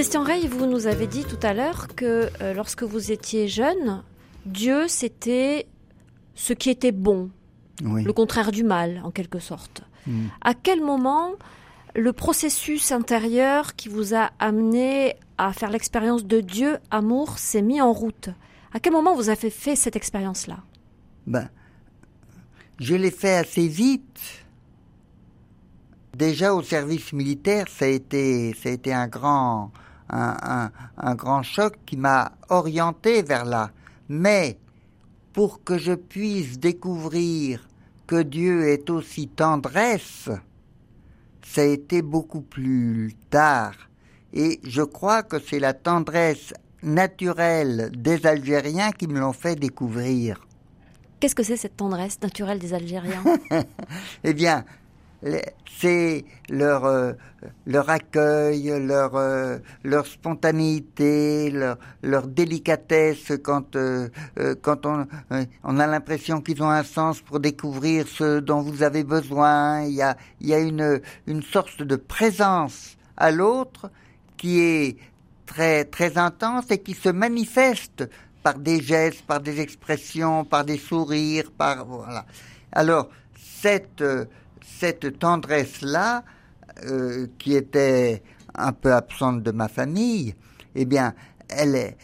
[0.00, 4.04] Vous nous avez dit tout à l'heure que euh, lorsque vous étiez jeune,
[4.46, 5.66] Dieu c'était
[6.36, 7.30] ce qui était bon,
[7.82, 9.82] le contraire du mal en quelque sorte.
[10.06, 10.26] Mm.
[10.40, 11.32] À quel moment
[11.96, 17.80] le processus intérieur qui vous a amené à faire l'expérience de Dieu, amour, s'est mis
[17.80, 18.28] en route?
[18.72, 20.58] À quel moment vous avez fait cette expérience-là?
[21.26, 21.48] Ben,
[22.78, 24.44] je l'ai fait assez vite.
[26.16, 29.72] Déjà au service militaire, ça a été, ça a été un grand,
[30.10, 33.70] un, un grand choc qui m'a orienté vers là.
[34.08, 34.58] Mais
[35.32, 37.68] pour que je puisse découvrir
[38.06, 40.30] que Dieu est aussi tendresse,
[41.42, 43.74] ça a été beaucoup plus tard.
[44.32, 50.46] Et je crois que c'est la tendresse naturelle des Algériens qui me l'ont fait découvrir.
[51.20, 53.22] Qu'est-ce que c'est cette tendresse naturelle des Algériens?
[54.24, 54.64] Eh bien,
[55.80, 57.12] c'est leur euh,
[57.66, 64.08] leur accueil, leur euh, leur spontanéité, leur leur délicatesse quand euh,
[64.62, 65.06] quand on
[65.64, 69.82] on a l'impression qu'ils ont un sens pour découvrir ce dont vous avez besoin.
[69.82, 73.90] Il y a il y a une une sorte de présence à l'autre
[74.36, 74.96] qui est
[75.46, 78.08] très très intense et qui se manifeste
[78.42, 82.24] par des gestes, par des expressions, par des sourires, par voilà.
[82.70, 84.04] Alors cette
[84.78, 86.24] cette tendresse-là,
[86.84, 88.22] euh, qui était
[88.54, 90.34] un peu absente de ma famille,
[90.74, 91.14] eh bien,
[91.48, 91.94] elle,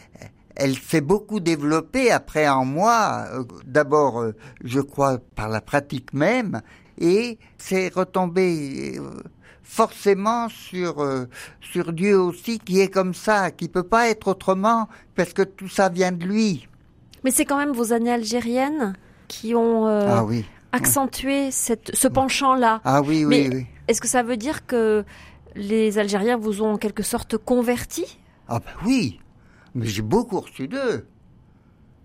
[0.55, 3.25] elle s'est beaucoup développée après en moi.
[3.33, 6.61] Euh, d'abord, euh, je crois par la pratique même,
[6.97, 8.99] et c'est retombé
[9.63, 11.05] forcément sur
[11.59, 15.67] sur Dieu aussi, qui est comme ça, qui peut pas être autrement, parce que tout
[15.67, 16.67] ça vient de lui.
[17.23, 18.93] Mais c'est quand même vos années algériennes
[19.27, 22.81] qui ont ah oui accentuer cette, ce penchant-là.
[22.83, 23.65] Ah oui, oui, oui.
[23.87, 25.03] Est-ce que ça veut dire que
[25.55, 28.19] les Algériens vous ont en quelque sorte converti?
[28.47, 29.19] Ah ben oui,
[29.73, 31.07] mais j'ai beaucoup reçu d'eux.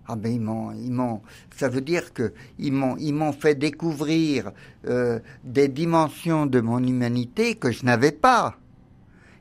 [0.07, 1.21] Ah ben ils m'ont, ils m'ont,
[1.55, 4.51] ça veut dire que ils m'ont, ils m'ont fait découvrir
[4.87, 8.55] euh, des dimensions de mon humanité que je n'avais pas,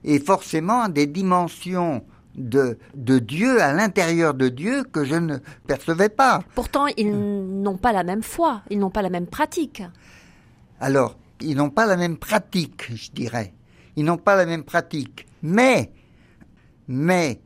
[0.05, 6.09] et forcément des dimensions de, de Dieu à l'intérieur de Dieu que je ne percevais
[6.09, 6.41] pas.
[6.55, 9.83] Pourtant, ils n'ont pas la même foi, ils n'ont pas la même pratique.
[10.81, 13.53] Alors, ils n'ont pas la même pratique, je dirais.
[13.97, 15.27] Ils n'ont pas la même pratique.
[15.43, 15.91] Mais,
[16.89, 17.41] mais,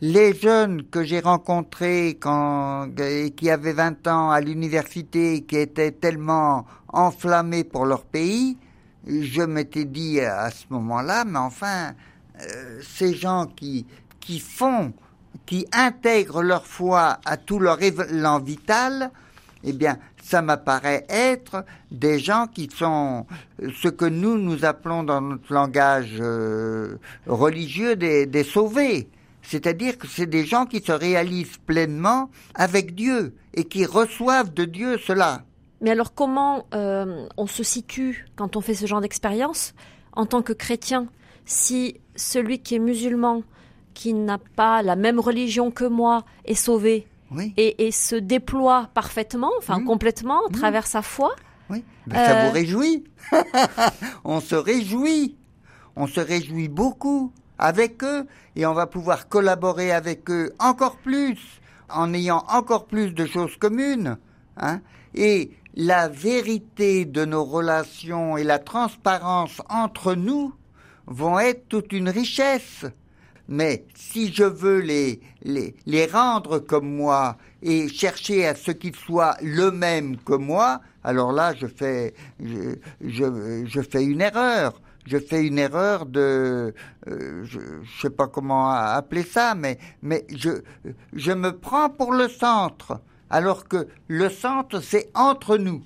[0.00, 2.88] les jeunes que j'ai rencontrés quand,
[3.36, 8.58] qui avaient 20 ans à l'université, qui étaient tellement enflammés pour leur pays,
[9.06, 11.92] je m'étais dit à ce moment-là, mais enfin,
[12.40, 13.86] euh, ces gens qui,
[14.20, 14.92] qui font,
[15.46, 19.10] qui intègrent leur foi à tout leur élan vital,
[19.62, 23.26] eh bien, ça m'apparaît être des gens qui sont
[23.58, 29.08] ce que nous nous appelons dans notre langage euh, religieux des, des sauvés.
[29.42, 34.64] C'est-à-dire que c'est des gens qui se réalisent pleinement avec Dieu et qui reçoivent de
[34.64, 35.42] Dieu cela.
[35.80, 39.74] Mais alors comment euh, on se situe quand on fait ce genre d'expérience
[40.12, 41.08] en tant que chrétien
[41.44, 43.42] si celui qui est musulman,
[43.94, 47.06] qui n'a pas la même religion que moi, est sauvé
[47.56, 51.34] et, se déploie parfaitement, enfin complètement, à travers sa foi.
[51.70, 53.04] Oui, ben, ça vous euh, réjouit.
[54.24, 55.36] on se réjouit.
[55.96, 61.38] On se réjouit beaucoup avec eux et on va pouvoir collaborer avec eux encore plus
[61.88, 64.18] en ayant encore plus de choses communes.
[64.56, 64.80] Hein.
[65.14, 70.52] Et la vérité de nos relations et la transparence entre nous
[71.06, 72.84] vont être toute une richesse.
[73.46, 78.96] Mais si je veux les, les, les rendre comme moi et chercher à ce qu'ils
[78.96, 84.80] soient le même que moi, alors là, je fais, je, je, je fais une erreur.
[85.06, 86.74] Je fais une erreur de,
[87.08, 90.62] euh, je, je sais pas comment appeler ça, mais, mais je,
[91.12, 95.82] je me prends pour le centre, alors que le centre, c'est entre nous.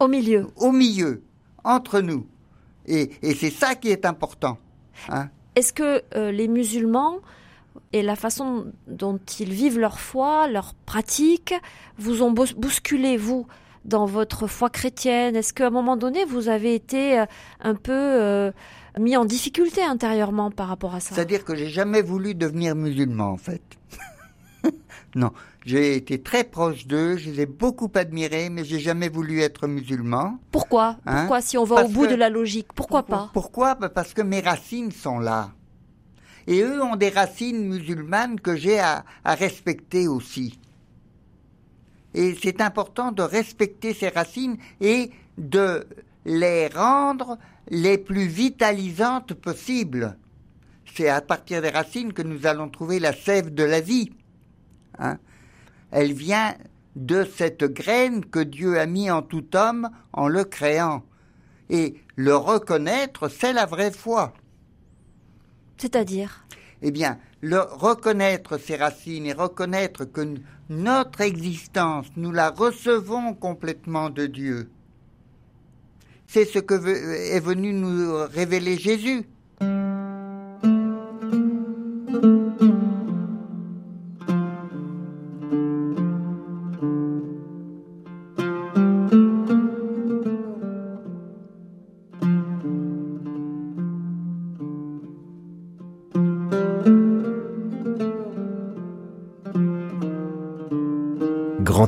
[0.00, 0.48] Au milieu.
[0.56, 1.22] Au milieu,
[1.62, 2.26] entre nous.
[2.88, 4.58] Et, c'est ça qui est important.
[5.08, 5.28] Hein.
[5.54, 7.18] Est-ce que euh, les musulmans
[7.92, 11.54] et la façon dont ils vivent leur foi, leur pratique,
[11.98, 13.46] vous ont bousculé, vous,
[13.84, 15.36] dans votre foi chrétienne?
[15.36, 17.26] Est-ce qu'à un moment donné, vous avez été euh,
[17.60, 18.52] un peu euh,
[18.98, 21.14] mis en difficulté intérieurement par rapport à ça?
[21.14, 23.77] C'est-à-dire que j'ai jamais voulu devenir musulman, en fait.
[25.14, 25.32] Non,
[25.64, 29.66] j'ai été très proche d'eux, je les ai beaucoup admirés, mais j'ai jamais voulu être
[29.66, 30.38] musulman.
[30.50, 30.98] Pourquoi?
[31.06, 31.20] Hein?
[31.20, 33.30] Pourquoi si on va au bout de la logique Pourquoi pas?
[33.32, 33.74] Pourquoi?
[33.74, 35.50] Bah, Parce que mes racines sont là.
[36.46, 40.58] Et eux ont des racines musulmanes que j'ai à, à respecter aussi.
[42.14, 45.86] Et c'est important de respecter ces racines et de
[46.24, 47.38] les rendre
[47.70, 50.16] les plus vitalisantes possibles.
[50.94, 54.10] C'est à partir des racines que nous allons trouver la sève de la vie.
[54.98, 55.18] Hein
[55.90, 56.54] elle vient
[56.96, 61.02] de cette graine que Dieu a mis en tout homme en le créant.
[61.70, 64.32] Et le reconnaître, c'est la vraie foi.
[65.76, 66.44] C'est-à-dire?
[66.82, 70.34] Eh bien, le reconnaître ses racines et reconnaître que
[70.68, 74.70] notre existence, nous la recevons complètement de Dieu.
[76.26, 79.24] C'est ce que est venu nous révéler Jésus.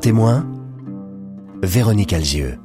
[0.01, 0.47] Témoin,
[1.63, 2.59] Véronique Alzieux.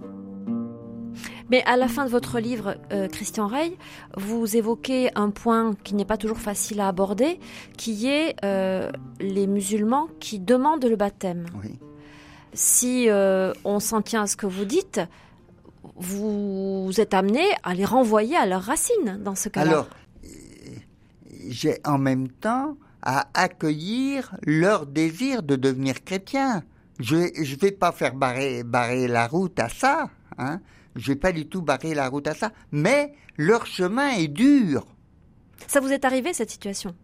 [1.52, 3.74] Mais à la fin de votre livre, euh, Christian Rey,
[4.16, 7.40] vous évoquez un point qui n'est pas toujours facile à aborder,
[7.78, 11.46] qui est euh, les musulmans qui demandent le baptême.
[11.62, 11.78] Oui.
[12.54, 15.02] Si euh, on s'en tient à ce que vous dites,
[15.98, 19.72] vous êtes amené à les renvoyer à leurs racines dans ce cas-là.
[19.72, 19.88] Alors,
[21.50, 26.64] j'ai en même temps à accueillir leur désir de devenir chrétien.
[27.00, 30.10] Je ne vais pas faire barrer, barrer la route à ça.
[30.38, 30.62] Hein.
[30.96, 32.52] Je vais pas du tout barrer la route à ça.
[32.72, 34.86] Mais leur chemin est dur.
[35.68, 36.96] Ça vous est arrivé, cette situation?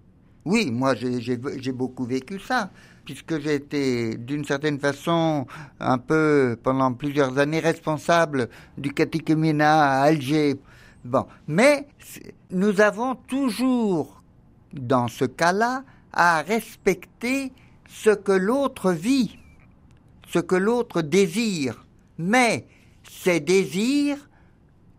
[0.45, 2.71] Oui, moi j'ai beaucoup vécu ça,
[3.05, 5.45] puisque j'ai été d'une certaine façon
[5.79, 10.55] un peu pendant plusieurs années responsable du catéchuménat à Alger.
[11.05, 11.87] Bon, mais
[12.49, 14.23] nous avons toujours
[14.73, 15.83] dans ce cas-là,
[16.13, 17.51] à respecter
[17.87, 19.37] ce que l'autre vit,
[20.31, 21.85] ce que l'autre désire.
[22.17, 22.65] Mais
[23.09, 24.29] ces désirs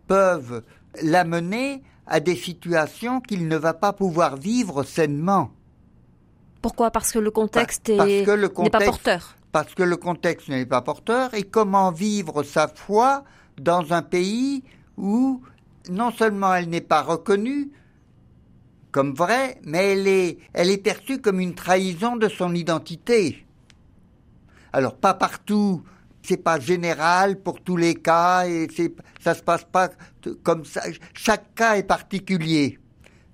[0.07, 0.63] peuvent
[1.03, 5.51] l'amener à des situations qu'il ne va pas pouvoir vivre sainement.
[6.61, 6.91] Pourquoi?
[6.91, 8.25] Parce que le contexte n'est
[8.71, 9.37] pas porteur.
[9.51, 11.35] Parce que le contexte n'est pas porteur.
[11.35, 13.25] Et comment vivre sa foi
[13.61, 14.63] dans un pays
[14.97, 15.43] où
[15.91, 17.71] non seulement elle n'est pas reconnue,
[18.93, 23.45] comme vraie, mais elle est, elle est perçue comme une trahison de son identité?
[24.73, 25.83] Alors pas partout,
[26.23, 28.69] c'est pas général pour tous les cas et
[29.21, 29.91] ça se passe pas
[30.43, 30.83] comme ça.
[31.15, 32.79] Chaque cas est particulier.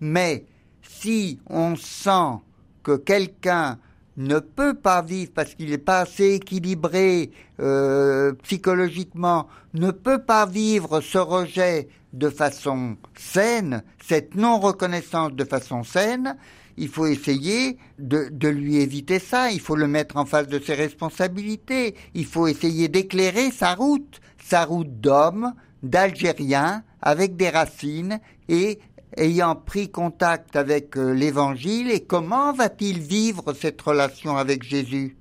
[0.01, 0.47] Mais
[0.83, 2.43] si on sent
[2.83, 3.79] que quelqu'un
[4.17, 7.31] ne peut pas vivre parce qu'il n'est pas assez équilibré
[7.61, 15.85] euh, psychologiquement, ne peut pas vivre ce rejet de façon saine, cette non-reconnaissance de façon
[15.85, 16.37] saine,
[16.79, 20.75] il faut essayer de, lui éviter ça, il faut le mettre en face de ses
[20.75, 25.53] responsabilités, il faut essayer d'éclairer sa route, sa route d'homme,
[25.83, 28.79] d'Algérien, avec des racines et
[29.17, 35.17] ayant pris contact avec euh, l'Évangile, et comment va-t-il vivre cette relation avec Jésus?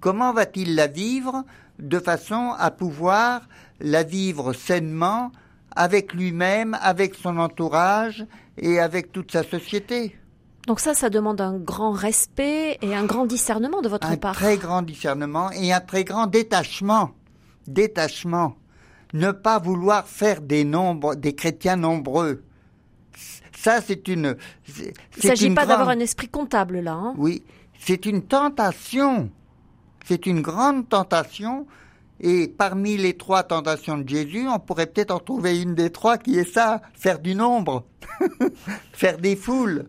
[0.00, 1.44] Comment va-t-il la vivre
[1.78, 3.48] de façon à pouvoir
[3.80, 5.32] la vivre sainement
[5.74, 8.26] avec lui-même, avec son entourage
[8.60, 10.16] et avec toute sa société.
[10.66, 14.32] Donc ça, ça demande un grand respect et un grand discernement de votre part.
[14.32, 17.12] Un très grand discernement et un très grand détachement.
[17.66, 18.56] Détachement.
[19.14, 22.42] Ne pas vouloir faire des nombres, des chrétiens nombreux.
[23.56, 24.36] Ça, c'est une.
[24.68, 26.92] Il ne s'agit pas d'avoir un esprit comptable là.
[26.92, 27.42] Hein oui,
[27.78, 29.30] c'est une tentation.
[30.04, 31.66] C'est une grande tentation
[32.20, 36.18] et parmi les trois tentations de Jésus, on pourrait peut-être en trouver une des trois
[36.18, 37.84] qui est ça, faire du nombre,
[38.92, 39.88] faire des foules.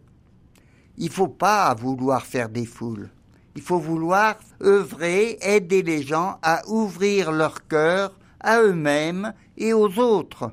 [0.98, 3.10] Il faut pas vouloir faire des foules.
[3.56, 9.98] Il faut vouloir œuvrer, aider les gens à ouvrir leur cœur à eux-mêmes et aux
[10.00, 10.52] autres,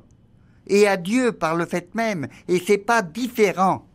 [0.65, 2.27] et à Dieu par le fait même.
[2.47, 3.85] Et c'est pas différent.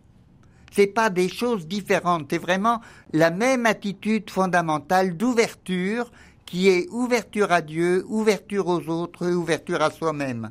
[0.70, 2.28] C'est pas des choses différentes.
[2.30, 2.80] C'est vraiment
[3.12, 6.11] la même attitude fondamentale d'ouverture
[6.53, 10.51] qui est ouverture à Dieu, ouverture aux autres, ouverture à soi-même.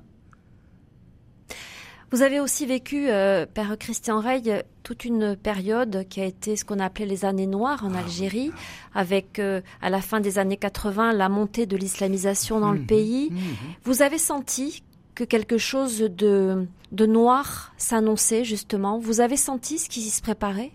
[2.11, 6.65] Vous avez aussi vécu, euh, Père Christian Rey, toute une période qui a été ce
[6.65, 8.51] qu'on a appelé les années noires en ah Algérie,
[8.95, 12.87] avec euh, à la fin des années 80 la montée de l'islamisation dans le mhm.
[12.87, 13.29] pays.
[13.29, 13.39] Mhm.
[13.83, 14.83] Vous avez senti
[15.13, 18.97] que quelque chose de, de noir s'annonçait justement?
[18.97, 20.71] Vous avez senti ce qui se préparait?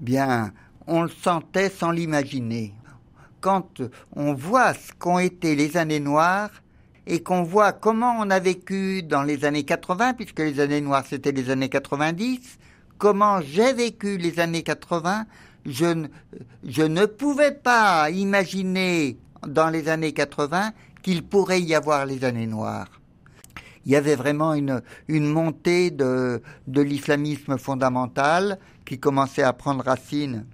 [0.00, 0.52] Bien,
[0.88, 2.74] on le sentait sans l'imaginer
[3.46, 3.80] quand
[4.16, 6.50] on voit ce qu'ont été les années noires
[7.06, 11.04] et qu'on voit comment on a vécu dans les années 80, puisque les années noires
[11.08, 12.58] c'était les années 90,
[12.98, 15.26] comment j'ai vécu les années 80,
[15.64, 16.08] je ne,
[16.66, 19.16] je ne pouvais pas imaginer
[19.46, 20.72] dans les années 80
[21.04, 23.00] qu'il pourrait y avoir les années noires.
[23.84, 30.46] Il y avait vraiment une, montée de l'islamisme fondamental qui commençait à prendre racine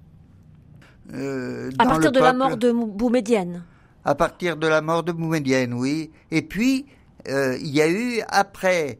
[1.14, 3.64] euh, à partir de la mort de Boumedienne
[4.04, 6.10] À partir de la mort de Boumedienne, oui.
[6.30, 6.86] Et puis,
[7.28, 8.98] euh, il y a eu, après,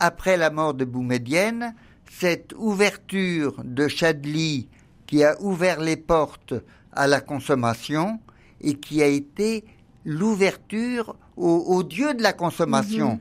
[0.00, 1.74] après la mort de Boumedienne,
[2.10, 4.68] cette ouverture de Chadli
[5.06, 6.54] qui a ouvert les portes
[6.92, 8.20] à la consommation
[8.60, 9.64] et qui a été
[10.04, 13.14] l'ouverture au, Dieu de la consommation.
[13.14, 13.20] Mhm.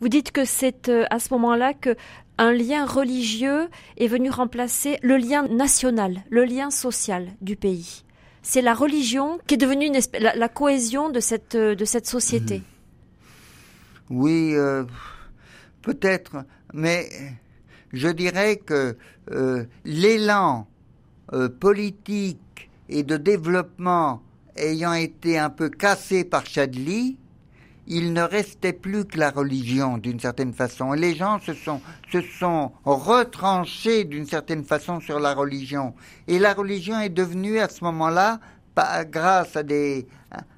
[0.00, 1.96] Vous dites que c'est euh, à ce moment-là que
[2.38, 8.04] un lien religieux est venu remplacer le lien national, le lien social du pays.
[8.42, 12.58] C'est la religion qui est devenue la, cohésion de cette, de société.
[12.58, 12.64] Mhm.
[14.10, 14.84] Oui, euh,
[15.82, 17.08] peut-être, mais
[17.92, 18.96] je dirais que
[19.30, 20.66] euh, l'élan
[21.32, 24.22] euh, politique et de développement
[24.56, 27.18] ayant été un peu cassé par Chadli,
[27.88, 30.92] il ne restait plus que la religion d'une certaine façon.
[30.94, 35.94] Et les gens se sont, retranchés d'une certaine façon sur la religion.
[36.28, 38.40] Et la religion est devenue à ce moment-là,
[39.10, 40.06] grâce à des,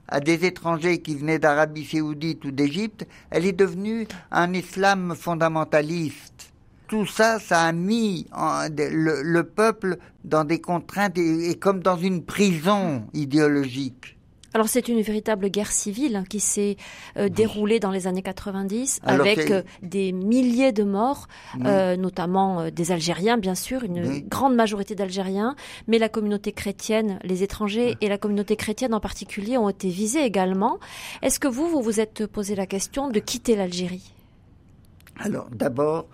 [0.09, 6.53] à des étrangers qui venaient d'Arabie saoudite ou d'Égypte, elle est devenue un islam fondamentaliste.
[6.89, 13.05] Tout ça, ça a mis le, peuple dans des contraintes et comme dans une prison
[13.15, 14.19] idéologique.
[14.53, 16.77] Alors c'est une véritable guerre civile hein, qui s'est
[17.17, 21.29] euh, déroulée dans les années 90 avec euh, des milliers de morts,
[21.65, 25.55] euh, notamment des Algériens bien sûr, une grande majorité d'Algériens,
[25.87, 30.25] mais la communauté chrétienne, les étrangers et la communauté chrétienne en particulier ont été visés
[30.25, 30.79] également.
[31.23, 34.13] Est-ce que vous, vous vous êtes posé la question de quitter l'Algérie?
[35.21, 36.07] Alors d'abord,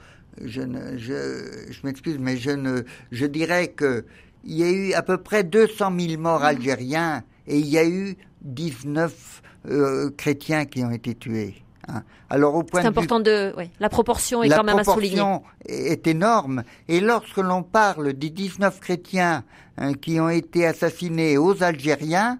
[0.45, 2.83] je, ne, je, je m'excuse, mais je, ne,
[3.13, 4.05] je dirais que
[4.45, 7.87] il y a eu à peu près 200 000 morts algériens et il y a
[7.87, 11.55] eu 19 euh, chrétiens qui ont été tués.
[11.89, 12.03] Hein.
[12.31, 15.17] Alors au point c'est important de, oui, la proportion est quand même à souligner.
[15.17, 16.65] La proportion est énorme.
[16.89, 19.45] Et lorsque l'on parle des 19 chrétiens
[19.79, 22.39] hein, qui ont été assassinés aux Algériens,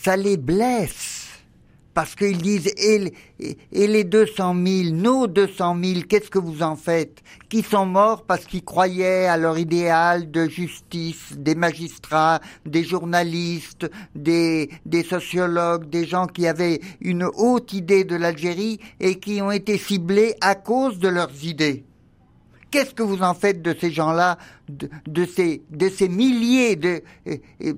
[0.00, 1.17] ça les blesse
[1.98, 3.12] parce qu'ils disent et,
[3.72, 7.24] les 200 000, nos 200 000, qu'est-ce que vous en faites?
[7.48, 13.90] Qui sont morts parce qu'ils croyaient à leur idéal de justice, des magistrats, des journalistes,
[14.14, 14.70] des,
[15.10, 20.36] sociologues, des gens qui avaient une haute idée de l'Algérie et qui ont été ciblés
[20.40, 21.82] à cause de leurs idées?
[22.70, 24.38] Qu'est-ce que vous en faites de ces gens-là,
[24.68, 27.02] de, ces, de ces milliers, de,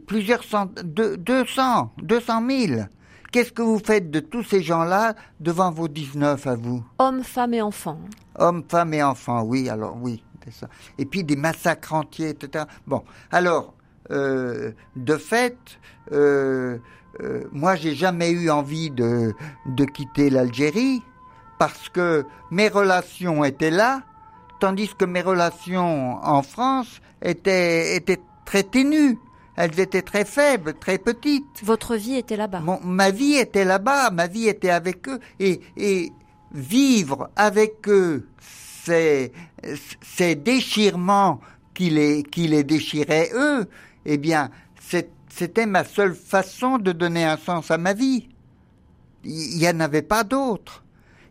[0.06, 2.82] plusieurs cent, de, 200, 200 000
[3.30, 6.82] Qu'est-ce que vous faites de tous ces gens-là devant vos 19 à vous?
[6.98, 8.00] Hommes, femmes et enfants.
[8.36, 10.68] Hommes, femmes et enfants, oui, alors oui, c'est ça.
[10.98, 12.64] Et puis des massacres entiers, etc.
[12.88, 13.74] Bon, alors,
[14.10, 15.56] euh, de fait,
[16.10, 16.78] euh,
[17.20, 19.32] euh, moi, j'ai jamais eu envie de,
[19.66, 21.00] de quitter l'Algérie
[21.60, 24.02] parce que mes relations étaient là,
[24.58, 29.18] tandis que mes relations en France étaient, étaient très ténues
[29.60, 31.62] elles étaient très faibles, très petites.
[31.62, 32.62] Votre vie était là-bas.
[32.82, 35.20] ma vie était là-bas, ma vie était avec eux.
[35.38, 36.12] Et, et
[36.52, 38.26] vivre avec eux
[38.84, 39.32] ces,
[40.00, 41.40] ces déchirements
[41.74, 43.68] qui les, qui les déchiraient eux,
[44.06, 44.50] eh bien,
[45.28, 48.28] c'était ma seule façon de donner un sens à ma vie.
[49.24, 50.84] Il n'y en avait pas d'autre.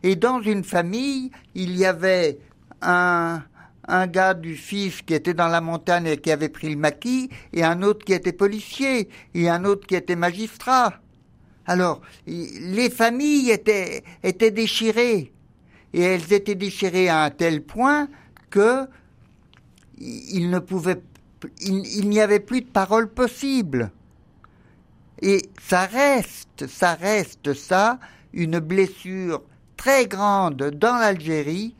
[0.03, 2.37] Et dans une famille, il y avait
[2.81, 3.43] un,
[3.89, 7.29] un gars du fils qui était dans la montagne et qui avait pris le maquis,
[7.51, 10.93] et un autre qui était policier, et un autre qui était magistrat.
[11.65, 14.03] Alors, les familles étaient,
[14.51, 15.33] déchirées,
[15.93, 18.07] et elles étaient déchirées à un tel point
[18.49, 18.87] que
[20.01, 21.01] il ne pouvait,
[21.61, 23.91] il n'y avait plus de parole possible.
[25.21, 27.99] Et ça reste, ça reste ça,
[28.31, 29.43] une blessure
[29.75, 31.75] très grande dans l'Algérie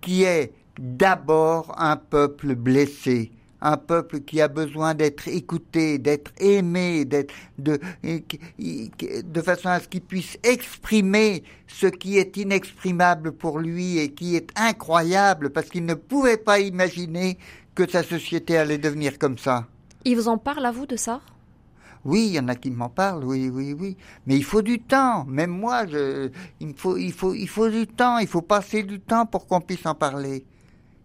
[0.00, 7.04] qui est d'abord un peuple blessé, un peuple qui a besoin d'être écouté, d'être aimé,
[7.04, 13.98] d'être de, de façon à ce qu'il puisse exprimer ce qui est inexprimable pour lui
[13.98, 17.38] et qui est incroyable parce qu'il ne pouvait pas imaginer
[17.74, 19.66] que sa société allait devenir comme ça.
[20.04, 21.20] Il vous en parle à vous de ça?
[22.04, 23.96] Oui, il y en a qui m'en parlent, oui, oui, oui.
[24.26, 25.24] Mais il faut du temps.
[25.24, 26.28] Même moi, je,
[26.60, 28.18] il faut, il faut, il faut du temps.
[28.18, 30.44] Il faut passer du temps pour qu'on puisse en parler.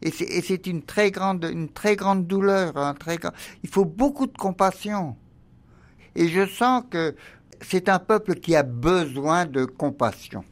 [0.02, 2.96] Et c'est une très grande, une très grande douleur.
[3.00, 3.18] Très
[3.64, 5.16] Il faut beaucoup de compassion.
[6.16, 7.16] Et je sens que
[7.62, 10.44] c'est un peuple qui a besoin de compassion.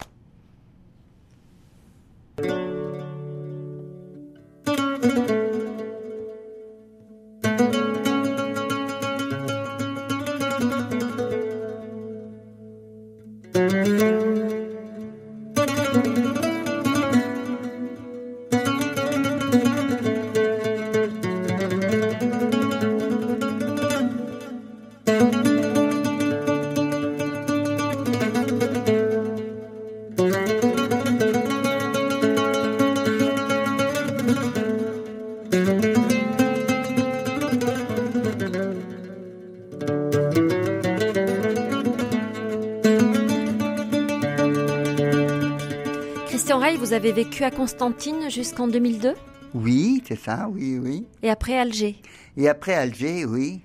[46.77, 49.15] Vous avez vécu à Constantine jusqu'en 2002
[49.55, 51.05] Oui, c'est ça, oui, oui.
[51.23, 51.95] Et après Alger?
[52.38, 53.61] Et après Alger, oui.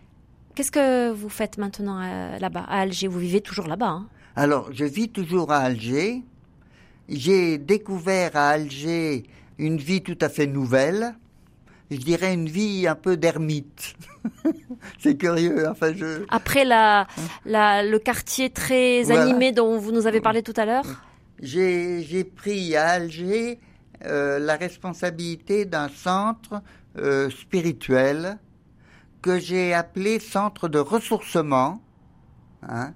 [0.55, 4.07] Qu'est-ce que vous faites maintenant euh, là-bas, à Alger Vous vivez toujours là-bas hein?
[4.37, 6.23] Alors, je vis toujours à Alger.
[7.11, 9.25] J'ai découvert à Alger
[9.59, 11.15] une vie tout à fait nouvelle.
[11.91, 13.97] je dirais, une vie un peu d'ermite.
[14.99, 15.69] c'est curieux.
[15.69, 16.25] Enfin, je...
[16.31, 17.07] Après la,
[17.45, 20.87] la, le quartier très animé dont vous nous avez parlé tout à l'heure?
[21.43, 23.59] J'ai pris à Alger
[24.05, 26.63] euh, la responsabilité d'un centre
[26.97, 28.39] euh, spirituel
[29.21, 31.83] que j'ai appelé centre de ressourcement.
[32.67, 32.95] Hein,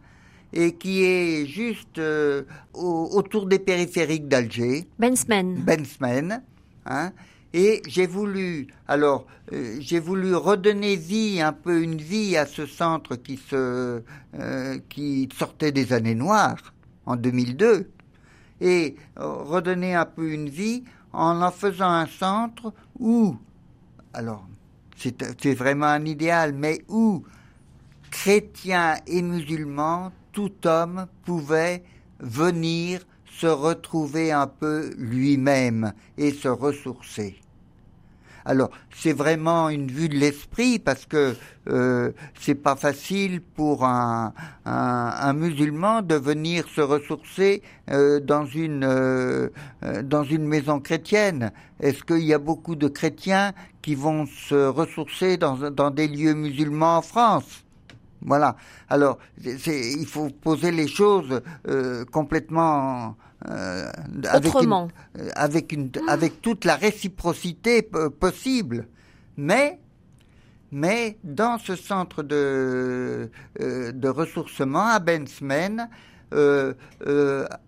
[0.53, 4.89] et qui est juste euh, autour des périphériques d'Alger.
[4.99, 5.57] Bensmen.
[5.57, 6.43] Bensmen.
[6.87, 7.13] Hein,
[7.53, 12.67] et j'ai voulu, alors, euh, j'ai voulu redonner vie, un peu une vie à ce
[12.67, 14.03] centre qui se,
[14.39, 16.75] euh, qui sortait des années noires
[17.07, 17.91] en 2002,
[18.61, 23.37] et redonner un peu une vie en en faisant un centre où,
[24.13, 24.47] alors,
[24.97, 27.25] c'est vraiment un idéal, mais où
[28.11, 31.83] chrétiens et musulmans tout homme pouvait
[32.19, 37.41] venir se retrouver un peu lui-même et se ressourcer.
[38.47, 41.35] Alors, c'est vraiment une vue de l'esprit parce que
[41.69, 44.33] euh, c'est pas facile pour un,
[44.65, 49.49] un, musulman de venir se ressourcer euh, dans une euh,
[50.05, 51.51] dans une maison chrétienne.
[51.81, 56.35] Est-ce qu'il y a beaucoup de chrétiens qui vont se ressourcer dans, dans des lieux
[56.35, 57.66] musulmans en France?
[58.27, 58.57] Voilà.
[58.89, 63.17] Alors, il faut poser les choses euh, complètement
[63.49, 63.89] euh,
[64.29, 64.89] avec, Autrement.
[65.19, 68.89] Euh, avec, une, avec toute la réciprocité possible.
[69.37, 69.79] Mais,
[70.73, 75.89] mais dans ce centre de, de ressourcement à Bensmen,
[76.35, 76.75] euh,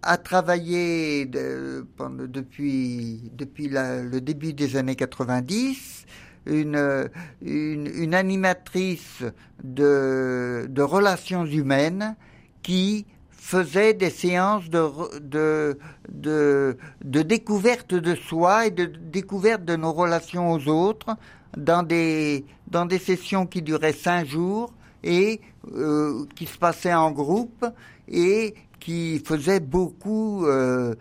[0.03, 6.07] a travaillé depuis, depuis le début des années 90
[6.49, 7.09] une,
[7.43, 9.23] une, animatrice
[9.63, 12.17] de, relations humaines
[12.63, 14.89] qui faisait des séances de,
[15.21, 15.79] de,
[16.13, 21.17] de, découverte de soi et de découverte de nos relations aux autres
[21.57, 24.73] dans des, dans sessions qui duraient cinq jours
[25.03, 25.41] et
[25.75, 27.65] euh, qui se passaient en groupe
[28.09, 30.95] et qui faisaient beaucoup, euh,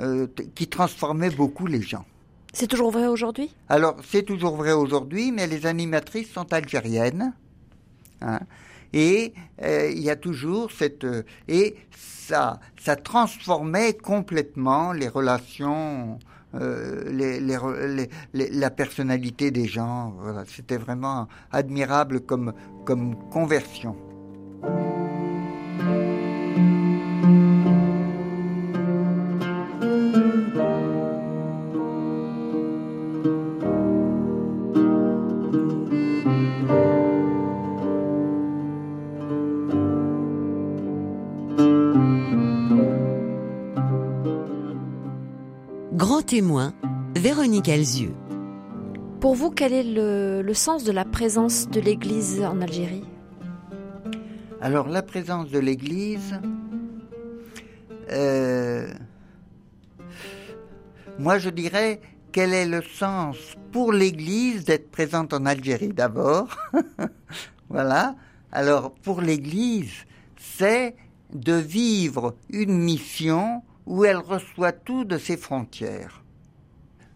[0.00, 2.04] euh, qui transformaient beaucoup les gens.
[2.54, 3.52] C'est toujours vrai aujourd'hui?
[3.68, 7.34] Alors, c'est toujours vrai aujourd'hui, mais les animatrices sont algériennes.
[8.20, 8.38] Hein,
[8.92, 11.02] et euh, il y a toujours cette...
[11.02, 16.20] Euh, et ça, ça transformait complètement les relations,
[16.54, 20.14] euh, les, les, la personnalité des gens.
[20.20, 22.52] Voilà, C'était vraiment admirable comme,
[22.84, 23.96] comme conversion.
[46.24, 46.72] Témoin,
[47.14, 48.14] Véronique Alzieux.
[49.20, 53.04] Pour vous, quel est le, sens de la présence de l'Église en Algérie?
[54.60, 56.40] Alors, la présence de l'Église,
[58.10, 58.88] euh,
[61.18, 62.00] moi je dirais
[62.32, 63.36] quel est le sens
[63.70, 66.48] pour l'Église d'être présente en Algérie d'abord.
[67.68, 68.14] voilà.
[68.50, 69.92] Alors, pour l'Église,
[70.36, 70.96] c'est
[71.34, 76.24] de vivre une mission où elle reçoit tout de ses frontières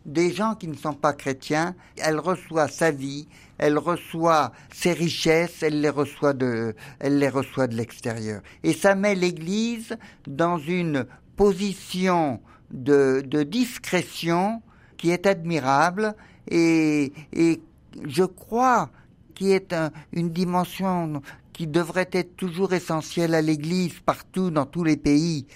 [0.08, 5.62] des gens qui ne sont pas chrétiens, elle reçoit sa vie, elle reçoit ses richesses,
[5.62, 8.40] elle les reçoit de, elle les reçoit de l'extérieur.
[8.64, 9.96] Et ça met l'Église
[10.26, 11.06] dans une
[11.36, 12.40] position
[12.70, 14.62] de, discrétion
[14.96, 16.14] qui est admirable
[16.50, 17.60] et, et
[18.06, 18.90] je crois
[19.34, 19.74] qui est
[20.12, 21.22] une dimension
[21.58, 25.48] qui devrait être toujours essentiel à l'Église partout dans tous les pays.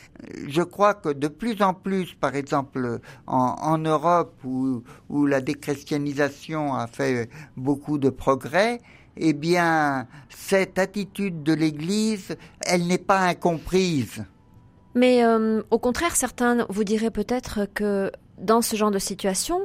[0.49, 2.99] Je crois que de plus en plus, par exemple
[3.29, 4.83] en, Europe où,
[5.27, 8.81] la déchristianisation a fait beaucoup de progrès,
[9.17, 14.25] eh bien, cette attitude de l'Église, elle n'est pas incomprise.
[14.97, 19.61] Mais euh, au contraire, certains vous diraient peut-être que dans ce genre de situation,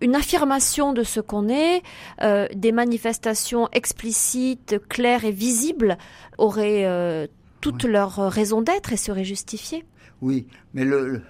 [0.00, 1.82] une affirmation de ce qu'on est,
[2.22, 5.96] euh, des manifestations explicites, claires et visibles
[6.38, 7.26] auraient euh,
[7.60, 9.84] toute leur raison d'être et seraient justifiées.
[10.20, 11.22] Oui, mais le,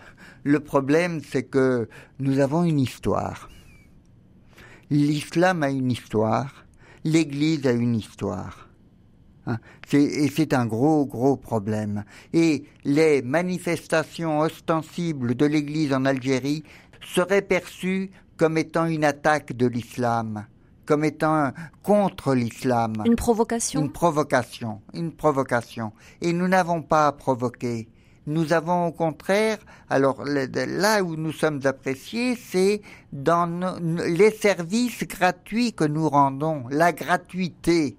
[0.42, 1.88] le problème, c'est que
[2.18, 3.48] nous avons une histoire.
[4.90, 6.66] L'islam a une histoire,
[7.04, 8.68] l'Église a une histoire.
[9.48, 9.58] Hein.
[9.92, 12.04] et c'est un gros, gros problème.
[12.32, 16.64] Et les manifestations ostensibles de l'Église en Algérie
[17.00, 20.46] seraient perçues comme étant une attaque de l'islam,
[20.84, 22.94] comme étant contre l'islam.
[23.04, 25.92] Une provocation Une provocation, une provocation.
[26.20, 27.88] Et nous n'avons pas à provoquer.
[28.26, 29.58] nous avons au contraire,
[29.88, 32.82] alors là où nous sommes appréciés, c'est
[33.12, 37.96] dans les services gratuits que nous rendons, la gratuité.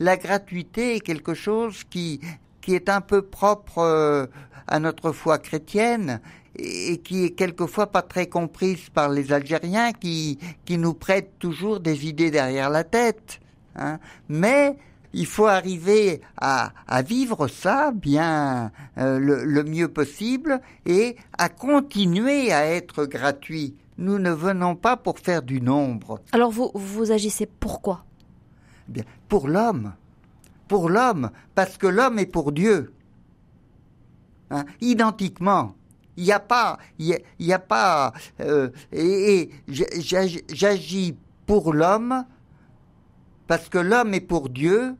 [0.00, 2.20] La gratuité est quelque chose qui,
[2.60, 4.26] qui est un peu propre euh,
[4.66, 6.20] à notre foi chrétienne
[6.58, 11.80] et qui est quelquefois pas très comprise par les Algériens qui, qui nous prêtent toujours
[11.80, 13.40] des idées derrière la tête.
[13.76, 13.98] Hein.
[14.28, 14.76] Mais
[15.12, 22.52] il faut arriver à, à vivre ça bien euh, le, mieux possible et à continuer
[22.52, 23.74] à être gratuit.
[23.98, 26.20] Nous ne venons pas pour faire du nombre.
[26.32, 28.04] Alors vous, vous agissez pourquoi
[28.88, 29.94] Bien, pour l'homme.
[30.68, 32.92] Pour l'homme, parce que l'homme est pour Dieu.
[34.50, 35.74] Hein, identiquement.
[36.16, 41.14] Il n'y a pas, il y, a, pas, euh, et, j'agis
[41.44, 42.24] pour l'homme
[43.46, 44.94] parce que l'homme est pour Dieu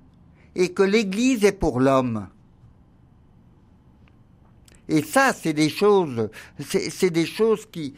[0.54, 2.28] et que l'Église est pour l'homme.
[4.88, 6.28] Et ça, c'est des choses,
[6.60, 7.94] c'est des choses qui,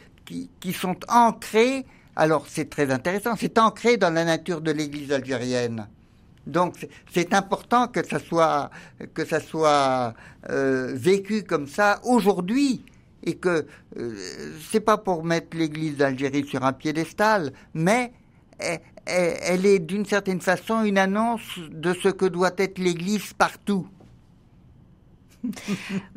[0.73, 1.85] sont ancrées.
[2.15, 3.35] Alors, c'est très intéressant.
[3.37, 5.87] C'est ancré dans la nature de l'Église algérienne.
[6.47, 8.71] Donc, c'est important que ça soit
[9.13, 10.15] que ça soit
[10.49, 12.83] euh, vécu comme ça aujourd'hui
[13.23, 13.65] et que
[13.97, 14.15] euh,
[14.71, 18.11] c'est pas pour mettre l'Église d'Algérie sur un piédestal, mais
[19.05, 23.87] elle, est d'une certaine façon une annonce de ce que doit être l'Église partout.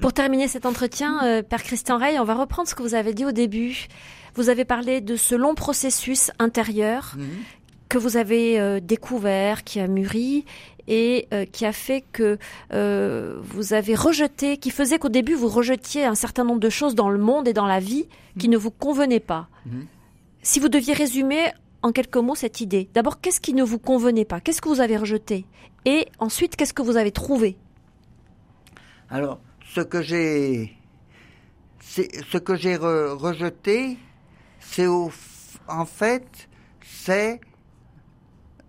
[0.01, 3.15] Pour terminer cet entretien, euh, Père Christian Rey, on va reprendre ce que vous avez
[3.15, 3.87] dit au début.
[4.35, 7.29] Vous avez parlé de ce long processus intérieur mhm.
[7.93, 10.47] Que vous avez euh, découvert, qui a mûri
[10.89, 12.39] et euh, qui a fait que
[12.71, 17.11] vous avez rejeté, qui faisait qu'au début vous rejetiez un certain nombre de choses dans
[17.11, 18.55] le monde et dans la vie qui mhm.
[18.55, 19.49] ne vous convenaient pas.
[19.67, 19.87] Mhm.
[20.43, 22.89] Si vous deviez résumer en quelques mots cette idée.
[22.95, 24.41] D'abord, qu'est-ce qui ne vous convenait pas?
[24.41, 25.45] Qu'est-ce que vous avez rejeté?
[25.85, 27.59] Et ensuite, qu'est-ce que vous avez trouvé?
[29.11, 29.39] Alors,
[29.75, 30.79] ce que j'ai,
[31.81, 33.99] ce que j'ai rejeté,
[34.61, 36.49] c'est en fait,
[36.81, 37.41] c'est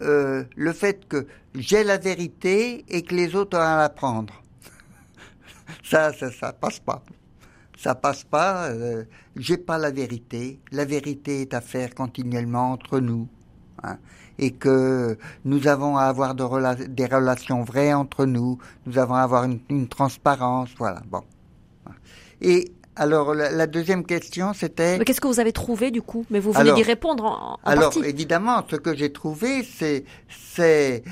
[0.02, 4.42] euh, le fait que j'ai la vérité et que les autres ont à l'apprendre.
[5.84, 7.04] ça, ça, ça passe pas
[7.84, 8.70] ça passe pas.
[8.70, 9.04] Euh,
[9.36, 10.60] j'ai pas la vérité.
[10.72, 13.28] La vérité est à faire continuellement entre nous.
[13.84, 13.98] Hein,
[14.40, 19.22] et que nous avons à avoir de des relations vraies entre nous, nous avons à
[19.22, 21.02] avoir une, transparence, voilà.
[21.08, 21.24] Bon.
[22.42, 25.00] Et alors la, deuxième question c'était.
[25.00, 26.26] Mais qu'est-ce que vous avez trouvé du coup?
[26.30, 31.04] Mais vous venez d'y répondre en, Alors évidemment, ce que j'ai trouvé, c'est c'est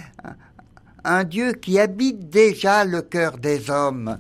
[1.04, 4.20] un Dieu qui habite déjà le cœur des hommes.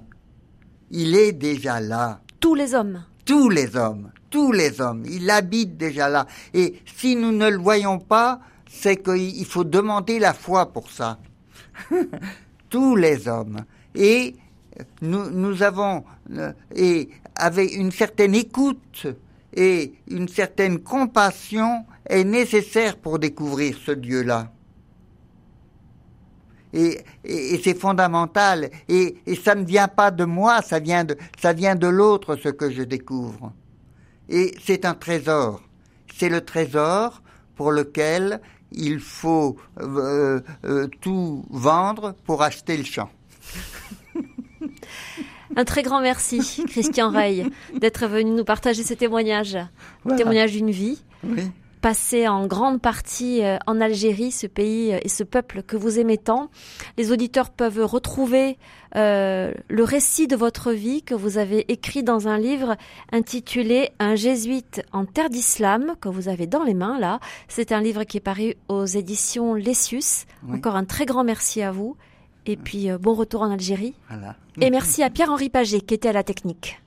[0.90, 2.20] Il est déjà là.
[2.40, 3.04] Tous les hommes.
[3.26, 4.12] Tous les hommes.
[4.30, 5.04] Tous les hommes.
[5.06, 6.26] Il habite déjà là.
[6.54, 11.20] Et si nous ne le voyons pas, c'est qu'il faut demander la foi pour ça.
[12.70, 13.58] Tous les hommes.
[13.94, 14.36] Et
[15.02, 19.08] nous, nous avons, euh, et avec une certaine écoute
[19.54, 24.52] et une certaine compassion est nécessaire pour découvrir ce Dieu-là
[26.74, 28.70] et, c'est fondamental.
[28.88, 32.50] Et, ça ne vient pas de moi, ça vient de, ça vient de l'autre ce
[32.50, 33.54] que je découvre.
[34.30, 35.62] Et c'est un trésor.
[36.16, 37.22] C'est le trésor
[37.56, 43.10] pour lequel il faut euh, euh, tout vendre pour acheter le champ.
[45.56, 47.46] Un très grand merci, Christian Rey,
[47.80, 49.58] d'être venu nous partager ce témoignage.
[50.18, 51.02] Témoignage d'une vie.
[51.24, 51.44] Oui
[51.82, 56.00] passé en grande partie euh, en Algérie, ce pays euh, et ce peuple que vous
[56.00, 56.50] aimez tant.
[56.98, 58.58] Les auditeurs peuvent retrouver
[58.96, 62.78] euh, le récit de votre vie que vous avez écrit dans un livre
[63.12, 67.20] intitulé Un jésuite en terre d'islam que vous avez dans les mains là.
[67.48, 70.26] C'est un livre qui est paru aux éditions Lessius.
[70.50, 71.98] Encore un très grand merci à vous.
[72.46, 73.94] Et puis bon retour en Algérie.
[74.60, 76.82] Et merci à Pierre-Henri Paget qui était à la technique.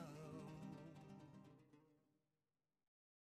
[0.00, 0.49] love.